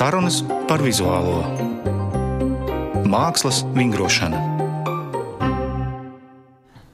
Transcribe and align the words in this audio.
Sarunas 0.00 0.38
par 0.64 0.80
vizuālo 0.80 1.42
mākslas 3.04 3.58
vingrošanu. 3.74 4.38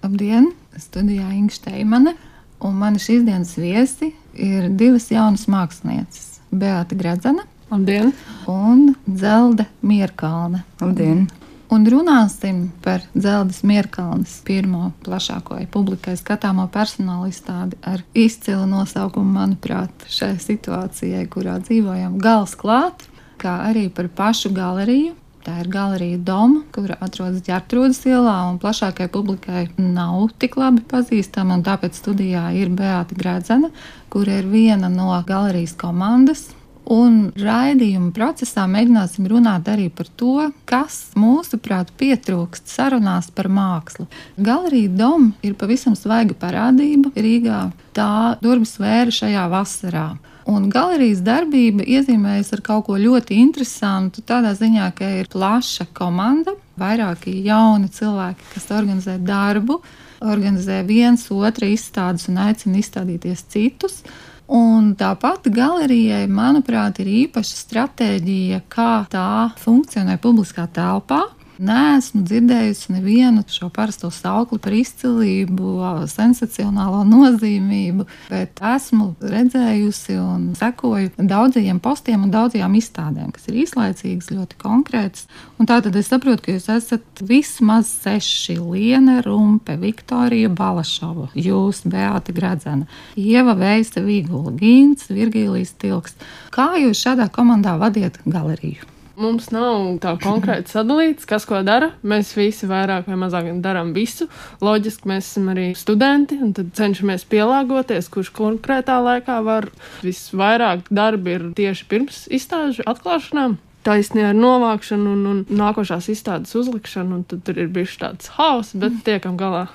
Labdien! 0.03 0.49
Studijā 0.75 1.29
Steimane, 1.55 2.17
un 2.59 2.75
mana 2.75 2.99
šīs 2.99 3.23
dienas 3.23 3.55
viesi 3.63 4.11
ir 4.35 4.67
divas 4.75 5.07
jaunas 5.15 5.47
mākslinieces- 5.47 6.41
Beata 6.51 6.99
Gradzena 6.99 7.47
Labdien! 7.71 8.11
un 8.51 8.97
Zelda 9.07 9.71
Mierkalne. 9.83 10.65
Labdien! 10.83 11.29
Un 11.67 11.83
runāsim 11.91 12.69
par 12.83 13.03
Zeldas 13.19 13.65
Mierkalnes 13.67 14.37
pirmo 14.47 14.93
plašāko 15.03 15.59
publikai 15.75 16.15
skatāmo 16.15 16.69
personāla 16.71 17.27
izstādi 17.27 17.75
ar 17.83 18.05
izcilu 18.15 18.69
nosaukumu, 18.71 19.33
manuprāt, 19.35 20.07
šai 20.07 20.37
situācijai, 20.43 21.25
kurā 21.27 21.57
dzīvojam, 21.65 22.21
gals 22.23 22.55
klāt, 22.55 23.09
kā 23.43 23.59
arī 23.67 23.89
par 23.91 24.07
pašu 24.15 24.53
galeriju. 24.55 25.17
Tā 25.47 25.61
ir 25.63 25.69
galerija 25.71 26.19
Doma, 26.27 26.65
kur 26.75 26.91
atrodas 26.95 27.45
ģērbtrūdas 27.47 28.01
ielā, 28.11 28.35
un 28.51 28.57
plašākai 28.63 29.07
publikai 29.15 29.69
nav 29.79 30.33
tik 30.43 30.57
labi 30.59 30.83
pazīstama. 30.91 31.55
un 31.55 31.63
Tāpēc 31.67 31.99
studijā 31.99 32.49
ir 32.59 32.71
Beata 32.75 33.15
Gradzena, 33.15 33.71
kur 34.11 34.27
ir 34.27 34.47
viena 34.51 34.91
no 34.91 35.13
galerijas 35.27 35.77
komandas, 35.79 36.49
Un 36.87 37.33
raidījuma 37.35 38.13
procesā 38.15 38.63
mēģināsim 38.71 39.27
runāt 39.27 39.67
arī 39.73 39.89
par 39.91 40.07
to, 40.15 40.51
kas 40.71 41.17
mūsuprāt 41.19 41.91
pietrūkst 41.99 42.71
sarunās 42.71 43.33
par 43.35 43.49
mākslu. 43.51 44.07
Galerija 44.39 44.93
Doma 44.95 45.33
ir 45.43 45.57
pavisam 45.59 45.97
svaiga 45.99 46.37
parādība 46.39 47.11
Rīgā. 47.19 47.65
Tā 47.97 48.37
durvis 48.39 48.77
vēra 48.79 49.11
šajā 49.11 49.49
vasarā. 49.51 50.07
Un 50.47 50.69
galerijas 50.71 51.25
darbība 51.27 51.83
iezīmējas 51.83 52.53
ar 52.55 52.61
kaut 52.63 52.85
ko 52.87 52.95
ļoti 53.03 53.35
interesantu, 53.43 54.23
tādā 54.23 54.53
ziņā, 54.55 54.93
ka 54.95 55.09
ir 55.19 55.27
plaša 55.33 55.89
komanda, 55.91 56.55
vairāki 56.79 57.35
jauni 57.43 57.91
cilvēki, 57.91 58.47
kas 58.53 58.71
organizē 58.71 59.17
darbu, 59.27 59.81
organizē 60.23 60.85
viens 60.87 61.27
otru 61.35 61.73
izstādes 61.75 62.29
un 62.31 62.39
aicina 62.47 62.79
izstādīties 62.79 63.43
citus. 63.51 63.99
Un 64.47 64.93
tāpat 64.95 65.49
galerijai, 65.51 66.29
manuprāt, 66.31 67.01
ir 67.03 67.09
īpaša 67.27 67.57
stratēģija, 67.65 68.61
kā 68.71 69.03
tā 69.11 69.51
funkcionē 69.59 70.21
publiskā 70.23 70.69
telpā. 70.71 71.25
Nē, 71.57 71.97
esmu 71.97 72.21
dzirdējusi 72.29 72.93
nevienu 72.93 73.41
šo 73.49 73.71
parasto 73.73 74.11
saukli 74.13 74.59
par 74.61 74.75
izcilību, 74.77 75.71
sensacionālo 76.13 77.01
nozīmību, 77.09 78.05
bet 78.29 78.61
esmu 78.75 79.07
redzējusi 79.25 80.19
un 80.21 80.43
sekoju 80.59 81.15
daudziem 81.17 81.79
postiem 81.81 82.27
un 82.27 82.35
daudzām 82.35 82.77
izstādēm, 82.77 83.31
kas 83.33 83.49
ir 83.49 83.63
īslaicīgas, 83.63 84.29
ļoti 84.37 84.59
konkrētas. 84.61 85.25
Un 85.57 85.71
tātad 85.71 85.97
es 85.97 86.11
saprotu, 86.13 86.45
ka 86.45 86.57
jūs 86.59 86.69
esat 86.75 87.23
vismaz 87.25 87.89
seši 88.03 88.59
Liena 88.61 89.23
Rumpe, 89.25 89.79
Viktorija 89.81 90.51
Balašova, 90.53 91.31
jūs, 91.41 91.87
Beāta 91.89 92.35
Gradzena, 92.37 92.85
Ieva 93.17 93.57
Veisa 93.57 94.05
Vigula, 94.05 94.53
Gīns, 94.61 95.09
Virgīlijas 95.09 95.73
Tilks. 95.81 96.21
Kā 96.53 96.75
jūs 96.83 97.01
šādā 97.01 97.31
komandā 97.33 97.79
vadiet 97.81 98.21
galeriju? 98.29 98.96
Mums 99.17 99.47
nav 99.49 99.95
tā 100.03 100.11
konkrēti 100.21 100.75
sadalīts, 100.75 101.25
kas 101.29 101.47
ko 101.49 101.63
dara. 101.65 101.95
Mēs 102.05 102.35
visi 102.37 102.69
vairāk 102.69 103.07
vai 103.09 103.17
mazāk 103.17 103.49
darām 103.65 103.95
visu. 103.97 104.27
Loģiski 104.61 105.09
mēs 105.09 105.31
esam 105.31 105.49
arī 105.55 105.71
studenti, 105.79 106.37
un 106.45 106.53
cenšamies 106.53 107.25
pielāgoties, 107.31 108.11
kurš 108.13 108.29
konkrētā 108.37 108.99
laikā 109.01 109.39
var. 109.47 109.71
Visvairāk 110.05 110.91
darbi 110.93 111.33
ir 111.39 111.47
tieši 111.57 111.89
pirms 111.89 112.27
izstāžu 112.29 112.85
atklāšanām. 112.85 113.57
Taisnība 113.89 114.35
ar 114.35 114.37
novākšanu 114.37 115.13
un, 115.17 115.27
un 115.31 115.43
nākošās 115.63 116.11
izstādes 116.13 116.53
uzlikšanu, 116.59 117.21
un 117.21 117.25
tad 117.31 117.47
tur 117.47 117.63
ir 117.63 117.73
bijis 117.73 117.97
tāds 118.03 118.35
haoss, 118.37 118.77
bet 118.77 119.01
tiekam 119.07 119.39
galā. 119.41 119.69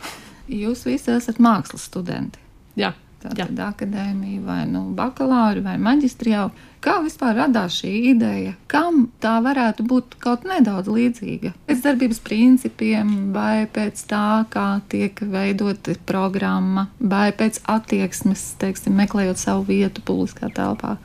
Jūs 0.51 0.85
visi 0.85 1.15
esat 1.15 1.41
mākslas 1.41 1.89
studenti. 1.89 2.37
Jā. 2.77 2.93
Tātad 3.21 3.59
akadēmija 3.61 4.41
vai 4.41 4.61
nu, 4.69 4.87
bakalaura 4.97 5.61
vai 5.65 5.77
maģistra 5.81 6.31
jau. 6.31 6.45
Kā 6.81 6.95
vispār 7.05 7.35
radās 7.37 7.75
šī 7.77 7.91
ideja? 8.15 8.55
Kam 8.71 9.03
tā 9.21 9.35
varētu 9.45 9.85
būt 9.85 10.15
kaut 10.23 10.47
nedaudz 10.49 10.89
līdzīga? 10.89 11.51
Pēc 11.67 11.83
darbības 11.83 12.21
principiem, 12.25 13.11
vai 13.35 13.67
pēc 13.69 14.01
tā, 14.09 14.41
kā 14.49 14.65
tiek 14.89 15.21
veidota 15.21 15.93
programma, 16.09 16.87
vai 16.97 17.29
pēc 17.37 17.61
attieksmes, 17.69 18.55
teiksim, 18.61 18.97
meklējot 18.97 19.41
savu 19.43 19.67
vietu 19.69 20.01
publiskā 20.07 20.49
telpā. 20.55 20.95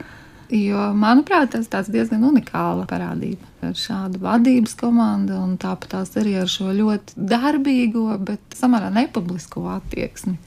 Jo, 0.47 0.93
manuprāt, 0.97 1.59
tas 1.69 1.91
ir 1.91 1.99
diezgan 1.99 2.25
unikāla 2.25 2.87
parādība. 2.89 3.45
Ar 3.67 3.75
šādu 3.77 4.23
vadības 4.23 4.77
komandu, 4.79 5.37
un 5.43 5.59
tāpat 5.61 5.91
tās 5.93 6.15
arī 6.17 6.39
ar 6.41 6.49
šo 6.49 6.71
ļoti 6.73 7.27
darbīgo, 7.35 8.07
bet 8.25 8.57
samērā 8.57 8.89
nepublisko 8.95 9.67
attieksmi 9.75 10.39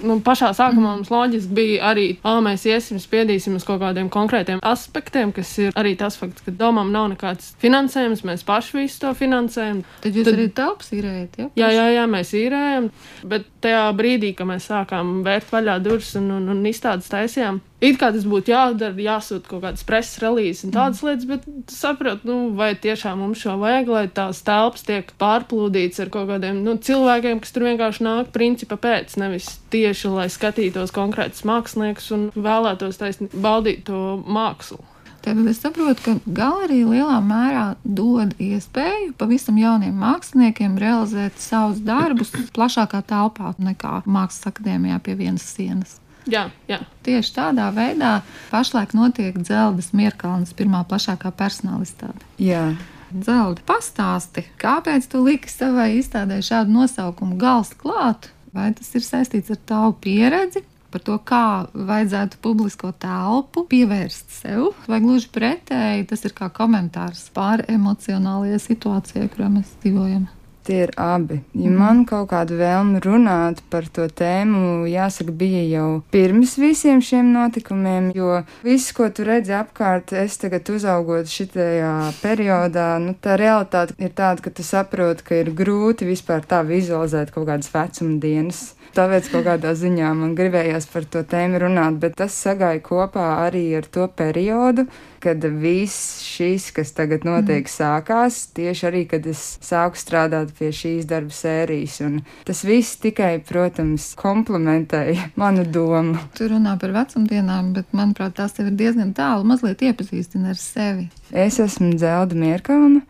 nu, 0.00 0.18
pašā 0.24 0.52
sākumā 0.56 0.96
mums 0.96 1.10
loģiski 1.12 1.56
bija 1.56 1.90
arī, 1.92 2.06
ah, 2.26 2.40
mēs 2.44 2.64
iesim, 2.68 3.00
spiedīsim 3.02 3.56
uz 3.58 3.66
kaut 3.68 3.82
kādiem 3.82 4.10
konkrētiem 4.12 4.62
aspektiem, 4.66 5.32
kas 5.36 5.50
ir 5.62 5.76
arī 5.78 5.94
tas 6.00 6.16
fakts, 6.20 6.44
ka 6.46 6.54
domām 6.56 6.92
nav 6.94 7.10
nekāds 7.12 7.52
finansējums, 7.62 8.24
mēs 8.28 8.46
paši 8.48 8.78
visu 8.80 9.02
to 9.04 9.14
finansējam. 9.18 9.82
Tad 10.04 10.18
jūs 10.18 10.28
Tad, 10.28 10.38
arī 10.38 10.48
telpas 10.56 10.92
īrējat, 10.96 11.40
ja? 11.40 11.50
Jā, 11.62 11.72
jā, 11.78 11.88
jā, 11.96 12.06
mēs 12.10 12.32
īrējam, 12.38 12.88
bet 13.28 13.48
tajā 13.64 13.84
brīdī, 13.98 14.32
kad 14.38 14.50
mēs 14.50 14.70
sākām 14.70 15.20
vērt 15.26 15.52
vaļā 15.52 15.78
durvis 15.84 16.14
un, 16.20 16.30
un, 16.38 16.48
un 16.54 16.64
izstādes 16.70 17.10
taisījām, 17.12 17.60
It 17.82 17.98
kā 17.98 18.12
tas 18.14 18.22
būtu 18.28 18.52
jādara, 18.52 18.94
jāsūta 18.94 19.50
kaut 19.50 19.64
kādas 19.64 19.82
preses 19.86 20.20
relīzes 20.22 20.68
un 20.68 20.74
tādas 20.76 21.00
mm. 21.02 21.08
lietas, 21.08 21.26
bet 21.26 21.72
saprotu, 21.74 22.28
nu, 22.28 22.36
vai 22.54 22.72
tiešām 22.78 23.18
mums 23.18 23.42
šo 23.42 23.56
vajag, 23.58 23.90
lai 23.90 24.04
tās 24.14 24.44
telpas 24.46 24.86
tiek 24.86 25.10
pārplūdītas 25.18 26.04
ar 26.04 26.12
kaut 26.14 26.30
kādiem 26.30 26.60
nu, 26.62 26.76
cilvēkiem, 26.78 27.42
kas 27.42 27.50
tur 27.56 27.66
vienkārši 27.66 28.06
nāk 28.06 28.30
principa 28.36 28.78
pēc, 28.78 29.16
nevis 29.18 29.50
tieši 29.74 30.14
lai 30.14 30.28
skatītos 30.30 30.94
konkrētus 30.94 31.42
māksliniekus 31.48 32.08
un 32.14 32.28
vēlētos 32.38 33.02
taisni 33.02 33.30
baudīt 33.34 33.82
to 33.90 34.22
mākslu. 34.30 34.78
Tad 35.22 35.38
es 35.46 35.60
saprotu, 35.62 36.02
ka 36.02 36.14
galerija 36.26 36.86
lielā 36.86 37.18
mērā 37.22 37.66
dod 37.86 38.34
iespēju 38.42 39.12
pavisam 39.18 39.58
jauniem 39.58 39.94
māksliniekiem 40.02 40.74
realizēt 40.82 41.38
savus 41.38 41.78
darbus 41.86 42.34
plašākā 42.54 43.04
telpā 43.06 43.54
nekā 43.62 44.00
Mākslas 44.02 44.50
akadēmijā 44.50 44.98
pie 45.06 45.14
vienas 45.18 45.46
sienas. 45.46 46.01
Jā, 46.30 46.46
jā. 46.70 46.78
Tieši 47.06 47.34
tādā 47.34 47.68
veidā 47.74 48.20
pašlaik 48.52 48.94
notiek 48.94 49.38
Zeldas 49.46 49.90
Mierkalnas 49.96 50.54
pirmā 50.54 50.84
plašākā 50.88 51.32
personālistāte. 51.34 52.22
Jā. 52.38 52.72
Zelda, 53.12 53.60
pastāsti, 53.68 54.46
kāpēc 54.60 55.08
tu 55.12 55.20
liki 55.26 55.50
savai 55.52 55.98
izstādē 55.98 56.38
šādu 56.44 56.72
nosaukumu 56.78 57.36
gals 57.40 57.74
klāt? 57.76 58.30
Vai 58.52 58.70
tas 58.76 58.88
ir 58.96 59.04
saistīts 59.04 59.52
ar 59.52 59.60
tavu 59.68 59.96
pieredzi, 60.00 60.62
par 60.92 61.02
to, 61.04 61.16
kā 61.24 61.44
vajadzētu 61.72 62.40
publisko 62.44 62.92
telpu 63.00 63.64
pievērst 63.68 64.34
sev, 64.42 64.72
vai 64.88 65.00
gluži 65.04 65.30
pretēji 65.32 66.06
tas 66.10 66.24
ir 66.28 66.36
kā 66.36 66.50
komentārs 66.52 67.26
pār 67.34 67.64
emocionālajai 67.72 68.60
situācijai, 68.60 69.30
kurā 69.32 69.48
mēs 69.52 69.72
dzīvojam? 69.82 70.28
Tie 70.62 70.84
ir 70.84 70.92
abi. 71.00 71.40
Ja 71.58 71.70
mm. 71.70 71.78
man 71.78 72.02
kaut 72.06 72.28
kāda 72.30 72.54
vēlme 72.54 73.00
runāt 73.02 73.62
par 73.72 73.88
to 73.90 74.04
tēmu, 74.06 74.84
jāsaka, 74.86 75.34
bija 75.34 75.62
jau 75.66 75.86
pirms 76.14 76.54
visiem 76.60 77.02
šiem 77.02 77.32
notikumiem, 77.34 78.12
jo 78.14 78.42
viss, 78.62 78.92
ko 78.94 79.08
tu 79.10 79.26
redzi 79.26 79.56
apkārt, 79.58 80.14
es 80.14 80.38
tagad 80.38 80.70
uzaugot 80.70 81.30
šitajā 81.30 81.94
periodā, 82.20 82.92
nu, 83.02 83.16
tā 83.18 83.34
realitāte 83.40 83.98
ir 83.98 84.14
tāda, 84.14 84.44
ka 84.44 84.54
tu 84.54 84.62
saproti, 84.66 85.26
ka 85.26 85.40
ir 85.42 85.50
grūti 85.58 86.06
vispār 86.06 86.46
tā 86.46 86.62
vizualizēt 86.68 87.34
kaut 87.34 87.50
kādas 87.50 87.72
vecuma 87.74 88.20
dienas. 88.22 88.62
Tāpēc 88.92 89.30
kaut 89.32 89.46
kādā 89.46 89.70
ziņā 89.72 90.10
man 90.12 90.34
gribējās 90.36 90.84
par 90.92 91.06
to 91.08 91.22
tēmu 91.24 91.62
runāt, 91.62 91.96
bet 92.02 92.18
tas 92.20 92.34
sagāja 92.36 92.82
kopā 92.84 93.24
arī 93.46 93.64
ar 93.78 93.86
to 93.88 94.04
periodu, 94.12 94.84
kad 95.22 95.40
viss 95.62 96.20
šis, 96.26 96.66
kas 96.76 96.92
tagad 96.92 97.24
notiek, 97.24 97.64
mm. 97.64 97.72
sākās. 97.72 98.42
Tieši 98.52 98.86
arī, 98.90 99.02
kad 99.08 99.24
es 99.30 99.40
sāku 99.64 99.96
strādāt 99.96 100.52
pie 100.58 100.68
šīs 100.76 101.08
darba 101.08 101.32
sērijas, 101.32 102.02
un 102.04 102.20
tas 102.44 102.60
viss 102.68 103.00
tikai, 103.00 103.38
protams, 103.48 104.10
komplementēja 104.20 105.30
manu 105.40 105.64
domu. 105.64 106.20
Tu 106.36 106.52
runā 106.52 106.76
par 106.82 106.92
vecumdienām, 106.98 107.72
bet 107.78 107.96
manuprāt, 107.96 108.36
tās 108.42 108.58
tev 108.58 108.68
ir 108.74 108.78
diezgan 108.84 109.16
tālu, 109.16 109.48
mazliet 109.48 109.84
iepazīstina 109.88 110.52
ar 110.52 110.60
sevi. 110.60 111.08
Es 111.32 111.56
esmu 111.64 111.94
Zelda 112.02 112.36
Mierkalna, 112.36 113.06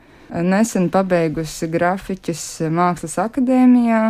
nesen 0.47 0.93
pabeigusi 0.95 1.67
grafiķus 1.73 2.45
Mākslas 2.71 3.19
akadēmijā 3.27 4.05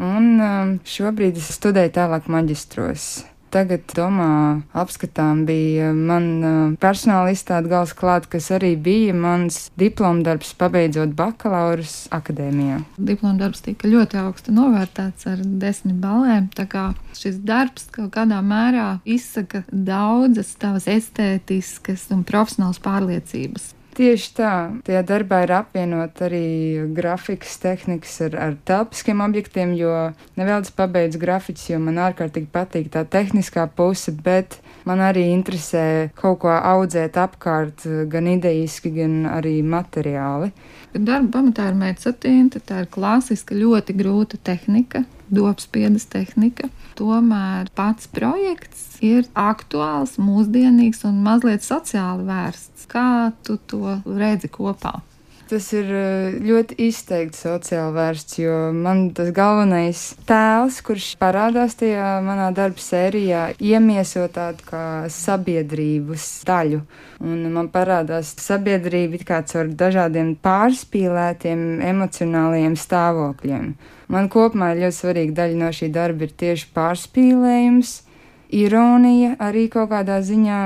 un 0.00 0.32
um, 0.40 0.74
šobrīd 0.88 1.38
es 1.40 1.52
studēju 1.58 1.94
tālāk 2.00 2.30
maģistros. 2.32 3.24
tagad 3.54 3.86
domā 3.94 4.62
apskatām 4.74 5.44
bija 5.46 5.92
man 5.94 6.76
personāla 6.82 7.30
izstāde 7.34 7.70
gals 7.70 7.94
klāt, 7.96 8.26
kas 8.30 8.50
arī 8.54 8.72
bija 8.80 9.14
mans 9.14 9.68
diplomdarbs 9.78 10.54
pabeidzot 10.58 11.14
bakalauras 11.18 12.08
akadēmijā. 12.14 12.80
Diplomdarbs 12.98 13.62
tika 13.68 13.90
ļoti 13.90 14.18
augstu 14.24 14.54
novērtēts 14.56 15.28
ar 15.30 15.44
desmit 15.62 16.00
balēm, 16.02 16.50
tā 16.56 16.66
kā 16.70 16.88
šis 17.14 17.38
darbs 17.46 17.86
kaut 17.94 18.10
kādā 18.16 18.40
mērā 18.42 18.88
izsaka 19.06 19.62
daudzas 19.70 20.54
tavas 20.58 20.90
estētiskas 20.90 22.08
un 22.14 22.26
profesionālas 22.26 22.82
pārliecības. 22.82 23.70
Tieši 23.94 24.30
tā, 24.34 24.52
tajā 24.82 25.04
darbā 25.06 25.44
ir 25.44 25.52
apvienot 25.54 26.18
arī 26.26 26.46
grafikas 26.96 27.52
tehnikas 27.62 28.16
ar, 28.26 28.32
ar 28.42 28.56
telpiskiem 28.66 29.22
objektiem, 29.22 29.76
jo 29.78 29.92
nevēlas 30.34 30.72
pabeidz 30.74 31.18
grafiks, 31.22 31.68
jo 31.70 31.78
man 31.78 32.00
ārkārtīgi 32.02 32.50
patīk 32.50 32.90
tā 32.90 33.04
tehniskā 33.06 33.68
puse, 33.78 34.10
bet 34.10 34.58
man 34.88 35.02
arī 35.04 35.26
interesē 35.32 36.10
kaut 36.18 36.40
ko 36.44 36.52
audzēt 36.54 37.18
apkārt, 37.20 37.86
gan 38.12 38.28
idejiski, 38.30 38.92
gan 38.98 39.24
arī 39.30 39.58
materiāli. 39.66 40.52
Darba 40.94 41.40
pamatā 41.40 41.70
ir 41.70 41.78
mērķsatīna, 41.80 42.62
tā 42.62 42.84
ir 42.84 42.90
klasiska, 42.94 43.56
ļoti 43.58 43.96
grūta 43.98 44.38
tehnika, 44.46 45.04
dobspiedas 45.32 46.06
tehnika. 46.12 46.70
Tomēr 46.94 47.72
pats 47.74 48.06
projekts 48.14 49.00
ir 49.02 49.26
aktuāls, 49.34 50.14
mūsdienīgs 50.22 51.02
un 51.08 51.18
mazliet 51.24 51.66
sociāli 51.66 52.28
vērsts. 52.28 52.86
Kā 52.90 53.32
tu 53.42 53.58
to 53.66 53.98
redzi 54.06 54.52
kopā? 54.52 55.00
Tas 55.44 55.66
ir 55.76 55.90
eh, 55.92 56.36
ļoti 56.40 56.78
izteikti 56.86 57.36
sociāli 57.36 57.92
vērsts, 57.92 58.38
jo 58.40 58.54
man 58.72 59.10
tas 59.12 59.28
galvenais 59.36 60.00
tēls, 60.24 60.78
kurš 60.86 61.10
parādās 61.20 61.76
tajā 61.76 62.14
manā 62.24 62.46
darba 62.56 62.80
sērijā, 62.80 63.42
iemieso 63.60 64.24
tādu 64.32 64.64
kā 64.70 64.84
sabiedrības 65.12 66.24
daļu. 66.48 66.80
Un 67.20 67.44
man 67.52 67.68
parādās 67.74 68.32
sabiedrība 68.40 69.20
kā 69.28 69.42
caur 69.50 69.68
dažādiem 69.68 70.32
pārspīlētiem 70.40 71.84
emocionāliem 71.92 72.78
stāvokļiem. 72.80 73.68
Man 74.08 74.32
kopumā 74.32 74.72
ļoti 74.80 74.96
svarīga 74.96 75.38
daļa 75.42 75.60
no 75.60 75.70
šī 75.76 75.90
darba 75.92 76.24
ir 76.24 76.32
tieši 76.40 76.72
pārspīlējums, 76.72 77.94
ironija 78.64 79.36
arī 79.44 79.68
kaut 79.76 79.92
kādā 79.92 80.22
ziņā, 80.24 80.64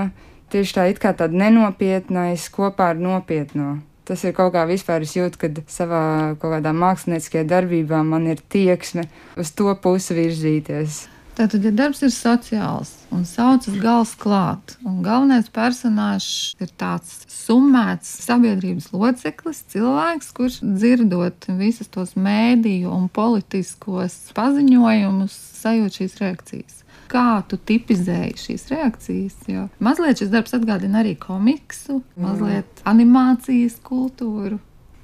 tieši 0.55 0.79
tā 0.79 0.89
it 0.95 1.03
kā 1.03 1.17
tāda 1.19 1.35
nenopietnais 1.47 2.47
kopā 2.55 2.93
ar 2.95 3.03
nopietno. 3.03 3.81
Tas 4.09 4.25
ir 4.25 4.33
kaut 4.33 4.55
kā 4.55 4.63
vispār 4.65 5.05
es 5.05 5.13
jūtu, 5.13 5.37
kad 5.43 5.61
savā 5.69 6.01
kaut 6.41 6.55
kādā 6.55 6.73
mākslinieckajā 6.73 7.45
darbībā 7.49 8.01
man 8.09 8.31
ir 8.33 8.41
tieksme 8.41 9.05
uz 9.37 9.53
to 9.53 9.69
pusi 9.83 10.17
virzīties. 10.17 11.03
Tātad, 11.39 11.63
ja 11.63 11.71
darbs 11.71 12.01
ir 12.03 12.11
sociāls 12.11 12.89
un 13.15 13.23
saucas 13.29 13.77
gals 13.79 14.15
klāt, 14.19 14.75
un 14.83 15.05
galvenais 15.05 15.47
personāžs 15.55 16.57
ir 16.59 16.73
tāds 16.81 17.21
summēts 17.31 18.11
sabiedrības 18.25 18.89
loceklis, 18.97 19.61
cilvēks, 19.71 20.33
kurš 20.35 20.59
dzirdot 20.65 21.47
visus 21.61 21.93
tos 21.95 22.17
mēdīju 22.19 22.91
un 22.91 23.07
politiskos 23.13 24.19
paziņojumus, 24.41 25.39
sajūt 25.61 26.01
šīs 26.01 26.19
reakcijas 26.25 26.78
kā 27.11 27.43
tu 27.49 27.59
tipizēji 27.71 28.39
šīs 28.45 28.69
reakcijas. 28.73 29.37
Jo 29.51 29.67
mazliet 29.83 30.23
šis 30.23 30.33
darbs 30.33 30.57
atgādina 30.57 31.03
arī 31.03 31.17
komiksu, 31.21 32.03
mazliet 32.21 32.83
animācijas 32.89 33.79
kultūru. 33.85 34.59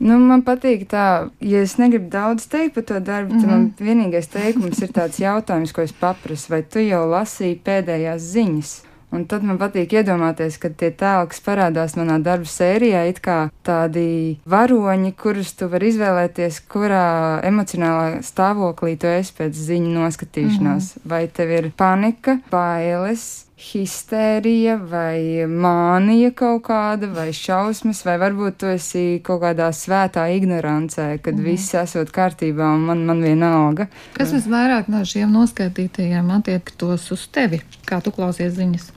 Nu, 0.04 0.16
man 0.18 0.42
patīk 0.44 0.88
tā, 0.90 1.30
ja 1.40 1.60
es 1.64 1.76
negribu 1.78 2.10
daudz 2.12 2.48
teikt 2.50 2.74
par 2.74 2.84
to 2.88 2.98
darbu, 3.00 3.30
tad 3.30 3.38
mm 3.38 3.44
-hmm. 3.44 3.50
man 3.50 3.62
mhm. 3.62 3.84
vienīgais 3.88 4.28
teikums 4.28 4.82
ir 4.82 4.88
tāds 4.88 5.20
jautājums, 5.20 5.72
ko 5.72 5.82
es 5.82 5.92
paprasu, 5.92 6.50
vai 6.50 6.62
tu 6.62 6.78
jau 6.78 7.06
lasīji 7.10 7.60
pēdējās 7.64 8.20
ziņas? 8.34 8.82
Un 9.14 9.26
tad 9.30 9.44
man 9.46 9.60
patīk 9.60 9.94
iedomāties, 9.94 10.58
ka 10.58 10.72
tie 10.74 10.90
tēli, 10.90 11.30
kas 11.30 11.42
parādās 11.44 11.94
manā 11.98 12.18
darba 12.24 12.50
sērijā, 12.50 13.04
ir 13.10 13.20
kā 13.22 13.38
tādi 13.66 14.06
varoņi, 14.50 15.14
kurus 15.20 15.54
tu 15.58 15.70
vari 15.70 15.92
izvēlēties, 15.92 16.60
kurā 16.70 17.06
emocionālā 17.46 18.20
stāvoklī 18.26 18.96
tu 18.98 19.10
esi 19.12 19.36
pēc 19.38 19.64
ziņu 19.70 19.94
noskatīšanās. 20.00 20.90
Mm 20.94 21.00
-hmm. 21.00 21.10
Vai 21.14 21.26
tev 21.28 21.50
ir 21.50 21.70
panika, 21.78 22.38
bailes, 22.50 23.44
histērija 23.64 24.76
vai 24.90 25.46
mānija 25.48 26.32
kaut 26.36 26.64
kāda, 26.68 27.08
vai 27.14 27.28
šausmas, 27.32 28.02
vai 28.06 28.16
varbūt 28.18 28.58
tu 28.60 28.66
esi 28.72 29.04
kaut 29.24 29.42
kādā 29.44 29.70
svētā 29.72 30.26
ignorancē, 30.36 31.18
kad 31.22 31.38
mm. 31.38 31.44
viss 31.44 31.74
esot 31.74 32.10
kārtībā 32.14 32.74
un 32.74 32.84
man, 32.88 33.06
man 33.06 33.22
vienalga. 33.22 33.86
Kas 34.18 34.34
visvairāk 34.34 34.90
no 34.92 35.04
šiem 35.06 35.32
noskaitītajiem 35.34 36.34
attiektos 36.38 37.10
uz 37.14 37.28
tevi, 37.34 37.62
kā 37.86 38.02
tu 38.04 38.14
klausies 38.14 38.56
ziņas? 38.58 38.90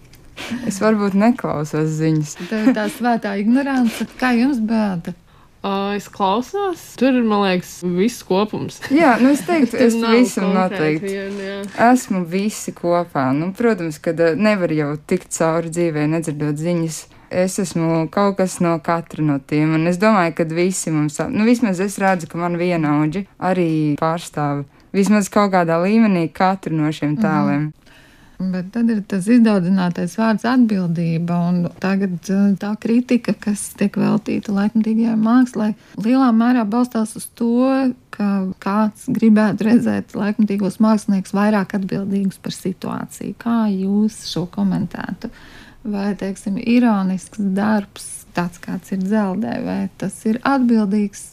Es 0.70 0.82
varbūt 0.84 1.16
neklausos 1.18 1.96
ziņas. 1.98 2.36
Tev 2.50 2.74
tā 2.78 2.88
svētā 2.94 3.38
ignorance. 3.42 4.06
Kā 4.20 4.34
jums 4.38 4.60
bēda? 4.64 5.16
Uh, 5.68 5.96
es 5.98 6.06
klausos, 6.08 6.84
tur 6.96 7.16
ir, 7.18 7.24
man 7.26 7.42
liekas, 7.42 7.80
viss 7.82 8.22
kopums. 8.24 8.78
Jā, 8.94 9.16
nu 9.20 9.32
es 9.34 9.42
teiktu, 9.44 9.76
es 9.88 9.98
visam 9.98 10.54
noteikti. 10.56 11.10
Vien, 11.10 11.40
jā. 11.42 11.56
Esmu 11.90 12.22
visi 12.30 12.72
kopā. 12.78 13.26
Nu, 13.36 13.50
protams, 13.58 13.98
ka 14.00 14.14
nevar 14.38 14.72
jau 14.72 14.92
tikt 15.10 15.34
cauri 15.34 15.74
dzīvē, 15.74 16.06
nedzirdot 16.14 16.62
ziņas. 16.62 17.00
Es 17.28 17.58
esmu 17.60 18.06
kaut 18.14 18.38
kas 18.38 18.62
no 18.64 18.78
katra 18.80 19.26
no 19.26 19.42
tiem, 19.44 19.74
un 19.76 19.90
es 19.90 19.98
domāju, 20.00 20.38
ka 20.38 20.46
visi 20.48 20.94
mums, 20.94 21.18
nu, 21.34 21.44
vismaz 21.50 21.82
es 21.84 21.98
redzu, 22.00 22.30
ka 22.32 22.40
man 22.40 22.56
viena 22.62 22.94
auģi 23.02 23.26
arī 23.50 23.72
pārstāv 24.00 24.64
vismaz 24.96 25.28
kaut 25.34 25.52
kādā 25.58 25.82
līmenī 25.84 26.30
katru 26.32 26.78
no 26.78 26.94
šiem 26.94 27.18
tēliem. 27.20 27.66
Mm 27.66 27.74
-hmm. 27.74 27.88
Bet 28.38 28.68
tad 28.70 28.90
ir 28.94 29.00
tas 29.10 29.26
izdaudzinātais 29.34 30.14
vārds 30.20 30.44
atbildība, 30.46 31.38
un 31.50 31.64
tagad 31.82 32.20
uh, 32.30 32.52
tā 32.62 32.76
kritika, 32.78 33.34
kas 33.34 33.72
tiek 33.80 33.98
veltīta 33.98 34.54
laikmatīgajai 34.54 35.16
mākslai, 35.18 35.72
lielā 36.06 36.28
mērā 36.38 36.68
balstās 36.70 37.16
uz 37.18 37.26
to, 37.40 37.72
ka 38.14 38.30
kāds 38.62 39.08
gribētu 39.10 39.66
redzēt 39.72 40.14
laikmatīgos 40.18 40.78
māksliniekus 40.86 41.34
vairāk 41.34 41.74
atbildīgus 41.80 42.38
par 42.44 42.54
situāciju. 42.54 43.34
Kā 43.42 43.58
jūs 43.74 44.22
šo 44.30 44.46
komentētu? 44.54 45.34
Vai, 45.88 46.12
teiksim, 46.20 46.62
ironisks 46.62 47.42
darbs, 47.58 48.08
tāds 48.38 48.62
kāds 48.62 48.94
ir 48.94 49.02
dzeldē, 49.02 49.58
vai 49.66 49.82
tas 49.98 50.22
ir 50.30 50.38
atbildīgs? 50.46 51.26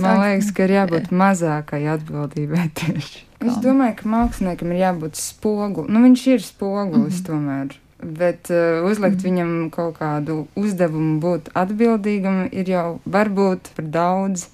Man 0.00 0.22
liekas, 0.24 0.50
ka 0.56 0.66
ir 0.66 0.78
jābūt 0.80 1.10
mazākai 1.14 1.84
atbildībai 1.94 2.70
tieši. 2.74 3.29
Es 3.40 3.56
domāju, 3.64 3.96
ka 4.02 4.08
māksliniekam 4.12 4.72
ir 4.74 4.82
jābūt 4.82 5.16
spogulim. 5.16 5.88
Nu, 5.94 6.02
viņš 6.04 6.26
ir 6.34 6.42
spogulis 6.44 7.20
mm 7.20 7.20
-hmm. 7.20 7.26
tomēr. 7.28 7.76
Bet 8.00 8.50
uh, 8.52 8.84
uzlikt 8.88 9.20
mm. 9.20 9.24
viņam 9.24 9.70
kaut 9.72 9.98
kādu 9.98 10.46
uzdevumu, 10.56 11.20
būt 11.20 11.50
atbildīgam, 11.54 12.48
ir 12.52 12.68
jau 12.68 13.00
varbūt 13.04 13.72
par 13.76 13.84
daudz. 13.84 14.48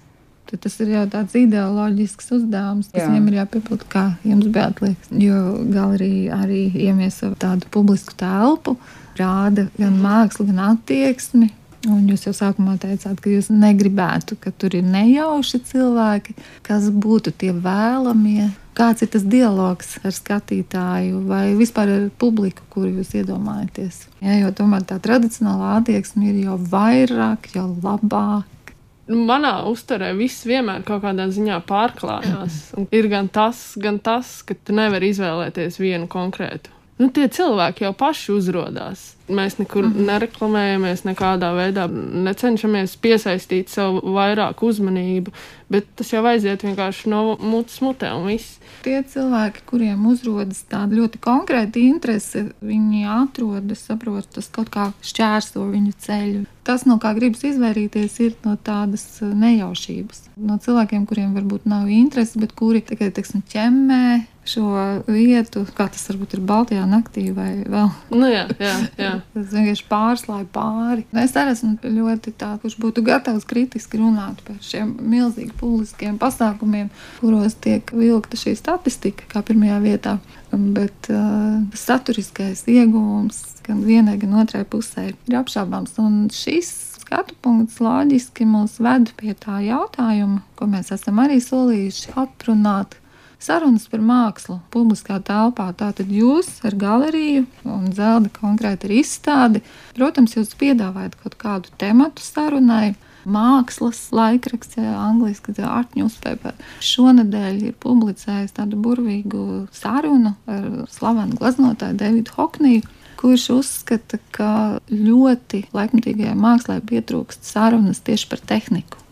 Tad 0.47 0.61
tas 0.63 0.81
ir 0.81 0.89
jau 0.95 1.07
tāds 1.11 1.35
ideoloģisks 1.35 2.31
uzdevums, 2.31 2.91
kas 2.93 3.03
Jā. 3.03 3.09
viņam 3.11 3.29
ir 3.29 3.39
jāpiepild, 3.41 3.87
kā 3.91 4.05
jums 4.23 4.47
bija 4.47 4.73
liekas. 4.81 5.11
Jo 5.11 5.39
galerija 5.67 6.39
arī 6.45 6.71
iemieso 6.75 7.33
tādu 7.35 7.67
publisku 7.71 8.15
telpu, 8.15 8.77
rāda 9.19 9.67
gan 9.79 9.99
mākslu, 10.03 10.47
gan 10.47 10.59
attieksmi. 10.59 11.51
Un 11.87 12.07
jūs 12.11 12.27
jau 12.27 12.35
sākumā 12.35 12.79
teicāt, 12.83 13.19
ka 13.23 13.31
jūs 13.31 13.51
negribētu, 13.51 14.37
ka 14.41 14.51
tur 14.51 14.75
ir 14.75 14.87
nejauši 14.87 15.61
cilvēki, 15.71 16.35
kas 16.63 16.91
būtu 16.91 17.31
tie 17.31 17.53
vēlamie 17.53 18.51
Kāds 18.77 19.01
ir 19.01 19.09
tas 19.09 19.23
dialogs 19.25 19.95
ar 20.05 20.13
skatītāju 20.13 21.23
vai 21.25 21.55
vispār 21.57 21.93
ar 21.95 22.03
publiku, 22.21 22.67
kuru 22.75 22.91
jūs 22.99 23.15
iedomājaties? 23.17 24.03
Jā, 24.21 24.35
jo 24.43 24.51
tomēr 24.53 24.85
tā 24.85 24.99
tradicionālā 25.01 25.79
attieksme 25.79 26.29
ir 26.29 26.43
jau 26.43 26.59
vairāk, 26.61 27.49
jau 27.57 27.71
labāk. 27.73 28.75
Manā 29.09 29.55
uzturē 29.71 30.11
viss 30.19 30.45
vienmēr 30.45 30.85
kaut 30.85 31.07
kādā 31.07 31.29
ziņā 31.33 31.63
pārklājās. 31.65 32.61
ir 32.99 33.09
gan 33.09 33.33
tas, 33.33 33.73
gan 33.81 33.97
tas, 34.03 34.43
ka 34.45 34.59
tu 34.59 34.77
nevari 34.77 35.09
izvēlēties 35.15 35.81
vienu 35.81 36.11
konkrētu. 36.11 36.75
Nu, 37.01 37.09
tie 37.09 37.31
cilvēki 37.33 37.87
jau 37.87 37.95
paši 37.97 38.35
uzrādās. 38.37 39.16
Mēs 39.29 39.59
nekur 39.59 39.83
mm 39.83 39.93
-hmm. 39.93 40.07
nereklamējamies, 40.07 41.03
nekādā 41.03 41.51
veidā 41.57 41.87
necenšamies 42.27 42.97
piesaistīt 43.03 43.69
sev 43.69 43.99
vairāk 44.03 44.63
uzmanību, 44.63 45.33
bet 45.69 45.89
tas 45.97 46.13
jau 46.13 46.23
aiziet 46.27 46.63
vienkārši 46.63 47.11
no 47.11 47.37
mutes 47.41 47.81
mutē 47.83 48.13
un 48.15 48.27
viss. 48.27 48.61
Tie 48.83 49.03
cilvēki, 49.03 49.65
kuriem 49.67 50.07
uzrādās 50.07 50.63
tāda 50.71 50.95
ļoti 50.95 51.19
konkrēta 51.19 51.79
interese, 51.79 52.45
viņi 52.63 53.07
atrodas, 53.07 53.87
saprot, 53.89 54.27
tas 54.31 54.49
kaut 54.49 54.71
kā 54.71 54.93
šķērso 55.03 55.67
viņu 55.71 55.93
ceļu. 55.99 56.45
Tas, 56.67 56.85
no 56.87 56.99
kā 56.99 57.15
gribas 57.15 57.45
izvairīties, 57.47 58.21
ir 58.21 58.33
no 58.45 58.57
tādas 58.57 59.21
nejaušības. 59.23 60.23
No 60.37 60.59
cilvēkiem, 60.59 61.07
kuriem 61.07 61.35
varbūt 61.35 61.67
nav 61.67 61.91
interesi, 61.91 62.39
bet 62.39 62.53
kuri 62.59 62.81
tikai, 62.81 63.11
teiksim, 63.11 63.43
ķemmē 63.43 64.27
šo 64.47 65.03
vietu, 65.07 65.65
kā 65.77 65.89
tas 65.91 66.07
varbūt 66.11 66.37
ir 66.37 66.43
Baltijā 66.47 66.87
naktī 66.89 67.29
vai 67.35 67.65
vēl. 67.67 67.91
Nu, 68.15 68.29
jā, 68.31 68.47
jā, 68.63 68.75
jā. 68.99 69.16
Tas 69.35 69.53
vienkārši 69.55 69.87
pārslēdz 69.91 70.51
pāri. 70.55 71.07
Es 71.23 71.37
arī 71.39 71.55
esmu 71.55 71.93
ļoti 71.97 72.35
tāds, 72.39 72.63
kurš 72.63 72.79
būtu 72.83 73.05
gatavs 73.07 73.47
kritiski 73.49 74.01
runāt 74.01 74.43
par 74.47 74.59
šiem 74.65 74.95
milzīgi 75.01 75.55
publiskiem 75.61 76.19
pasākumiem, 76.23 76.91
kuros 77.21 77.59
tiek 77.63 77.93
vilkta 77.95 78.39
šī 78.41 78.57
statistika 78.59 79.29
kā 79.33 79.45
pirmajā 79.47 79.79
vietā. 79.85 80.17
Bet 80.53 81.11
uh, 81.13 81.63
saturiskais 81.77 82.65
iegūms 82.71 83.43
gan 83.67 83.83
vienai, 83.87 84.17
gan 84.21 84.37
otrai 84.43 84.65
pusē 84.69 85.11
ir 85.11 85.39
apšaubāms. 85.41 85.97
Un 86.03 86.29
šis 86.33 86.71
skatu 87.07 87.37
punkts 87.43 87.81
loģiski 87.83 88.47
mūs 88.49 88.79
ved 88.83 89.13
pie 89.19 89.35
tā 89.39 89.61
jautājuma, 89.67 90.43
ko 90.59 90.71
mēs 90.71 90.93
esam 90.95 91.21
arī 91.23 91.39
solījuši 91.43 92.15
atrunāt 92.19 92.97
Sarunas 93.43 93.85
par 93.93 94.01
mākslu 94.01 94.59
publiskā 94.73 95.19
telpā. 95.25 95.69
Tātad 95.77 96.09
jūs 96.13 96.49
ar 96.67 96.77
galeriju 96.81 97.45
un 97.69 97.91
zelta 97.97 98.33
konkrēti 98.33 98.89
ar 98.89 98.95
izstādi, 98.97 99.63
protams, 99.97 100.37
jūs 100.39 100.55
piedāvājat 100.59 101.19
kaut 101.21 101.37
kādu 101.41 101.75
tematu 101.81 102.25
sarunai. 102.25 102.95
Mākslas 103.27 104.05
laikraksts, 104.15 104.79
angļuiski 104.79 105.57
art 105.67 105.97
newspaper. 105.99 106.55
Šonadēļ 106.79 107.57
ir 107.67 107.79
publicējis 107.83 108.55
tādu 108.55 108.79
burvīgu 108.79 109.65
sarunu 109.75 110.37
ar 110.47 110.69
slavenu 110.95 111.35
gleznotāju 111.41 111.99
Davidu 111.99 112.37
Hokniju, 112.37 112.85
kurš 113.19 113.49
uzskata, 113.57 114.21
ka 114.31 114.53
ļoti 114.93 115.65
laikmatīgajai 115.75 116.39
mākslai 116.39 116.79
pietrūkst 116.87 117.51
sarunas 117.51 117.99
tieši 118.07 118.31
par 118.31 118.47
tehniku 118.47 119.03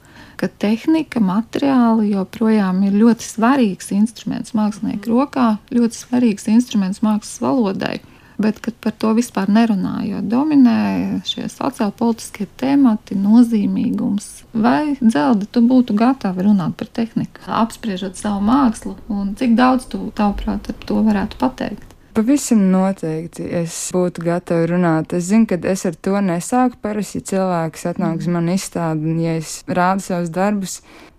ka 0.45 0.51
tehnika, 0.61 1.23
materiāli 1.25 2.11
joprojām 2.13 2.83
ir 2.85 2.99
ļoti 3.01 3.25
svarīgs 3.25 3.89
instruments 3.97 4.53
mākslinieku 4.53 5.09
rokā, 5.09 5.55
ļoti 5.73 5.97
svarīgs 6.03 6.51
instruments 6.53 7.01
mākslas 7.05 7.41
valodai. 7.41 8.01
Bet 8.37 8.59
par 8.83 8.93
to 8.99 9.13
vispār 9.15 9.49
nerunā, 9.49 10.01
jo 10.09 10.19
dominē 10.21 11.23
šie 11.25 11.47
sociālpolitiskie 11.49 12.49
temati, 12.61 13.15
nozīmīgums. 13.15 14.27
Vai 14.53 14.99
dzeldi 14.99 15.49
tu 15.55 15.63
būtu 15.65 15.95
gatava 15.97 16.45
runāt 16.45 16.75
par 16.77 16.91
tehniku, 16.99 17.47
apspriežot 17.63 18.19
savu 18.19 18.43
mākslu, 18.45 18.99
un 19.09 19.33
cik 19.39 19.55
daudz 19.57 19.87
tu, 19.89 20.03
tavuprāt, 20.19 20.69
ar 20.69 20.87
to 20.91 21.01
varētu 21.07 21.41
pateikt? 21.41 21.94
Pavisam 22.15 22.61
noteikti 22.71 23.43
es 23.59 23.75
būtu 23.91 24.23
gatava 24.23 24.69
runāt. 24.71 25.17
Es 25.19 25.33
zinu, 25.33 25.49
ka 25.51 25.57
es 25.67 25.83
ar 25.89 25.97
to 25.99 26.21
nesāku. 26.23 26.79
Parasti, 26.85 27.19
ja 27.19 27.27
cilvēks 27.33 27.89
atnāk 27.91 28.23
uz 28.23 28.29
mani 28.31 28.55
izstādi 28.55 29.11
un 29.11 29.17
ja 29.19 29.33
es 29.41 29.57
rādu 29.67 30.05
savus 30.05 30.31
darbus, 30.31 30.77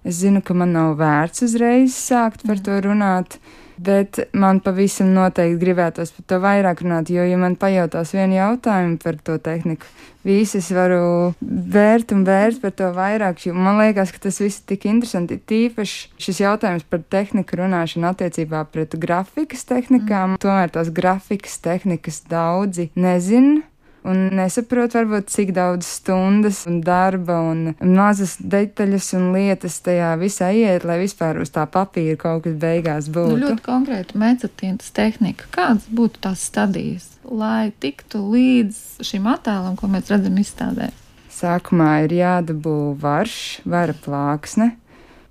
es 0.08 0.22
zinu, 0.22 0.40
ka 0.40 0.56
man 0.56 0.72
nav 0.72 0.94
vērts 1.02 1.44
uzreiz 1.50 1.98
sākt 2.00 2.48
par 2.48 2.64
to 2.64 2.80
runāt. 2.88 3.36
Bet 3.78 4.20
man 4.34 4.62
pavisam 4.64 5.12
noteikti 5.16 5.60
gribētos 5.60 6.14
par 6.16 6.28
to 6.30 6.40
vairāk 6.44 6.84
runāt, 6.86 7.12
jo, 7.12 7.26
ja 7.28 7.40
man 7.40 7.58
pajautās 7.60 8.14
vienu 8.16 8.38
jautājumu 8.38 8.98
par 9.04 9.18
to 9.28 9.36
tehniku, 9.44 9.90
visu 10.26 10.62
es 10.62 10.72
varu 10.76 11.34
vērt 11.42 12.14
un 12.16 12.24
vērt 12.28 12.62
par 12.64 12.74
to 12.80 12.90
vairāk, 12.96 13.44
jo 13.46 13.54
man 13.58 13.82
liekas, 13.82 14.14
ka 14.16 14.24
tas 14.28 14.40
viss 14.42 14.64
ir 14.64 14.70
tik 14.72 14.88
interesanti. 14.90 15.38
Tīpaši 15.38 16.16
šis 16.24 16.42
jautājums 16.46 16.88
par 16.88 17.04
tehniku 17.04 17.60
runāšanu 17.62 18.10
attiecībā 18.14 18.64
pret 18.72 18.96
grafikas 19.02 19.68
tehnikām, 19.68 20.36
mm. 20.36 20.44
tomēr 20.46 20.72
tās 20.74 20.92
grafikas 20.96 21.60
tehnikas 21.66 22.24
daudzi 22.32 22.90
nezina 22.96 23.66
un 24.06 24.22
nesaprotu, 24.38 25.00
varbūt, 25.00 25.30
cik 25.34 25.52
daudz 25.56 25.88
stundas 25.98 26.64
un 26.70 26.80
darba 26.86 27.40
un 27.50 27.74
mazas 27.82 28.38
detaļas 28.40 29.12
un 29.18 29.32
lietas 29.36 29.80
tajā 29.86 30.14
visā 30.22 30.52
iet, 30.56 30.86
lai 30.88 31.00
vispār 31.02 31.42
uz 31.42 31.52
tā 31.54 31.66
papīra 31.70 32.18
kaut 32.22 32.46
kas 32.46 32.58
beigās 32.62 33.10
būtu. 33.10 33.40
Nu, 33.40 33.50
ļoti 33.50 33.66
konkrēti 33.66 34.22
mecetīnas 34.22 34.94
tehnika. 34.96 35.50
Kādas 35.56 35.90
būtu 35.90 36.22
tās 36.28 36.46
stadijas, 36.52 37.10
lai 37.26 37.74
tiktu 37.84 38.22
līdz 38.36 39.06
šim 39.06 39.28
attēlam, 39.34 39.78
ko 39.80 39.90
mēs 39.92 40.14
redzam 40.14 40.38
izstādē? 40.42 40.92
Sākumā 41.36 42.06
ir 42.06 42.16
jādabū 42.16 42.96
varš, 43.02 43.38
vara 43.68 43.96
plāksne. 44.06 44.76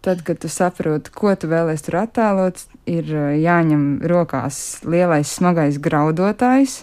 Tad, 0.05 0.21
kad 0.21 0.37
tu 0.43 0.51
saproti, 0.53 1.09
ko 1.17 1.33
tu 1.33 1.49
vēlēsies 1.49 1.87
tur 1.87 2.03
attēlot, 2.03 2.59
ir 2.85 3.09
jāņem 3.41 4.03
rokās 4.05 4.83
lielais 4.85 5.31
smagais 5.33 5.79
graudotājs, 5.81 6.83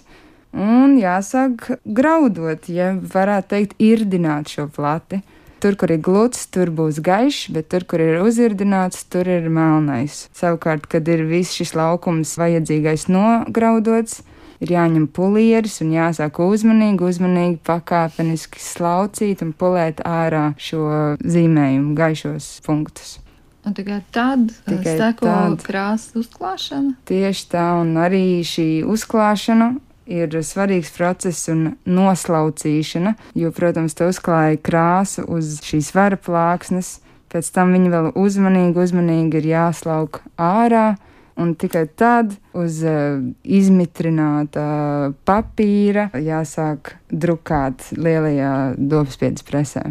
un 0.53 0.98
jāsāk 1.00 1.67
graudot, 1.86 2.67
ja 2.70 2.93
varētu 2.96 3.53
teikt, 3.55 3.77
irdināt 3.79 4.51
šo 4.51 4.67
plati. 4.72 5.22
Tur, 5.62 5.75
kur 5.77 5.91
ir 5.93 6.01
gluds, 6.01 6.48
tur 6.50 6.72
būs 6.74 6.98
gaišs, 7.05 7.51
bet 7.53 7.67
tur, 7.70 7.86
kur 7.86 8.01
ir 8.01 8.24
uzirdināts, 8.25 9.03
tur 9.13 9.29
ir 9.29 9.46
melnais. 9.46 10.25
Savukārt, 10.34 10.88
kad 10.89 11.05
ir 11.05 11.22
viss 11.29 11.53
šis 11.53 11.75
laukums 11.77 12.34
vajadzīgais 12.41 13.05
nograudots, 13.13 14.24
ir 14.62 14.74
jāņem 14.74 15.05
pulieris 15.13 15.77
un 15.86 15.93
jāsāk 15.93 16.39
uzmanīgi, 16.41 17.05
uzmanīgi 17.05 17.60
pakāpeniski 17.67 18.62
slaucīt 18.62 19.43
un 19.46 19.53
pulēt 19.53 20.01
ārā 20.01 20.51
šo 20.58 20.88
zīmējumu 21.22 21.93
gaišos 21.98 22.55
punktus. 22.65 23.20
Un 23.62 23.77
tikai 23.77 24.00
tad 24.10 24.50
tikai 24.65 24.98
seko 24.98 25.34
krāsas 25.62 26.17
uzklāšana. 26.24 26.96
Tieši 27.05 27.48
tā, 27.53 27.67
un 27.84 27.93
arī 28.01 28.41
šī 28.41 28.81
uzklāšana 28.89 29.75
ir 30.12 30.36
svarīgs 30.46 30.91
process 30.96 31.50
un 31.51 31.75
noslaucīšana, 31.88 33.15
jo, 33.39 33.51
protams, 33.56 33.96
te 33.98 34.10
uzklāja 34.10 34.60
krāsu 34.63 35.25
uz 35.32 35.60
šīs 35.65 35.94
vara 35.96 36.20
plāksnes, 36.20 37.00
pēc 37.32 37.51
tam 37.56 37.74
viņi 37.75 37.94
vēl 37.94 38.12
uzmanīgi, 38.20 38.84
uzmanīgi 38.84 39.41
ir 39.41 39.50
jāslauk 39.53 40.22
ārā, 40.41 40.94
un 41.39 41.56
tikai 41.56 41.86
tad 41.98 42.36
uz 42.58 42.82
uh, 42.84 43.22
izmitrināta 43.44 44.65
papīra 45.25 46.10
jāsāk 46.20 46.96
drukāt 47.12 47.91
lielajā 47.96 48.53
dobspiedas 48.77 49.48
presē. 49.48 49.86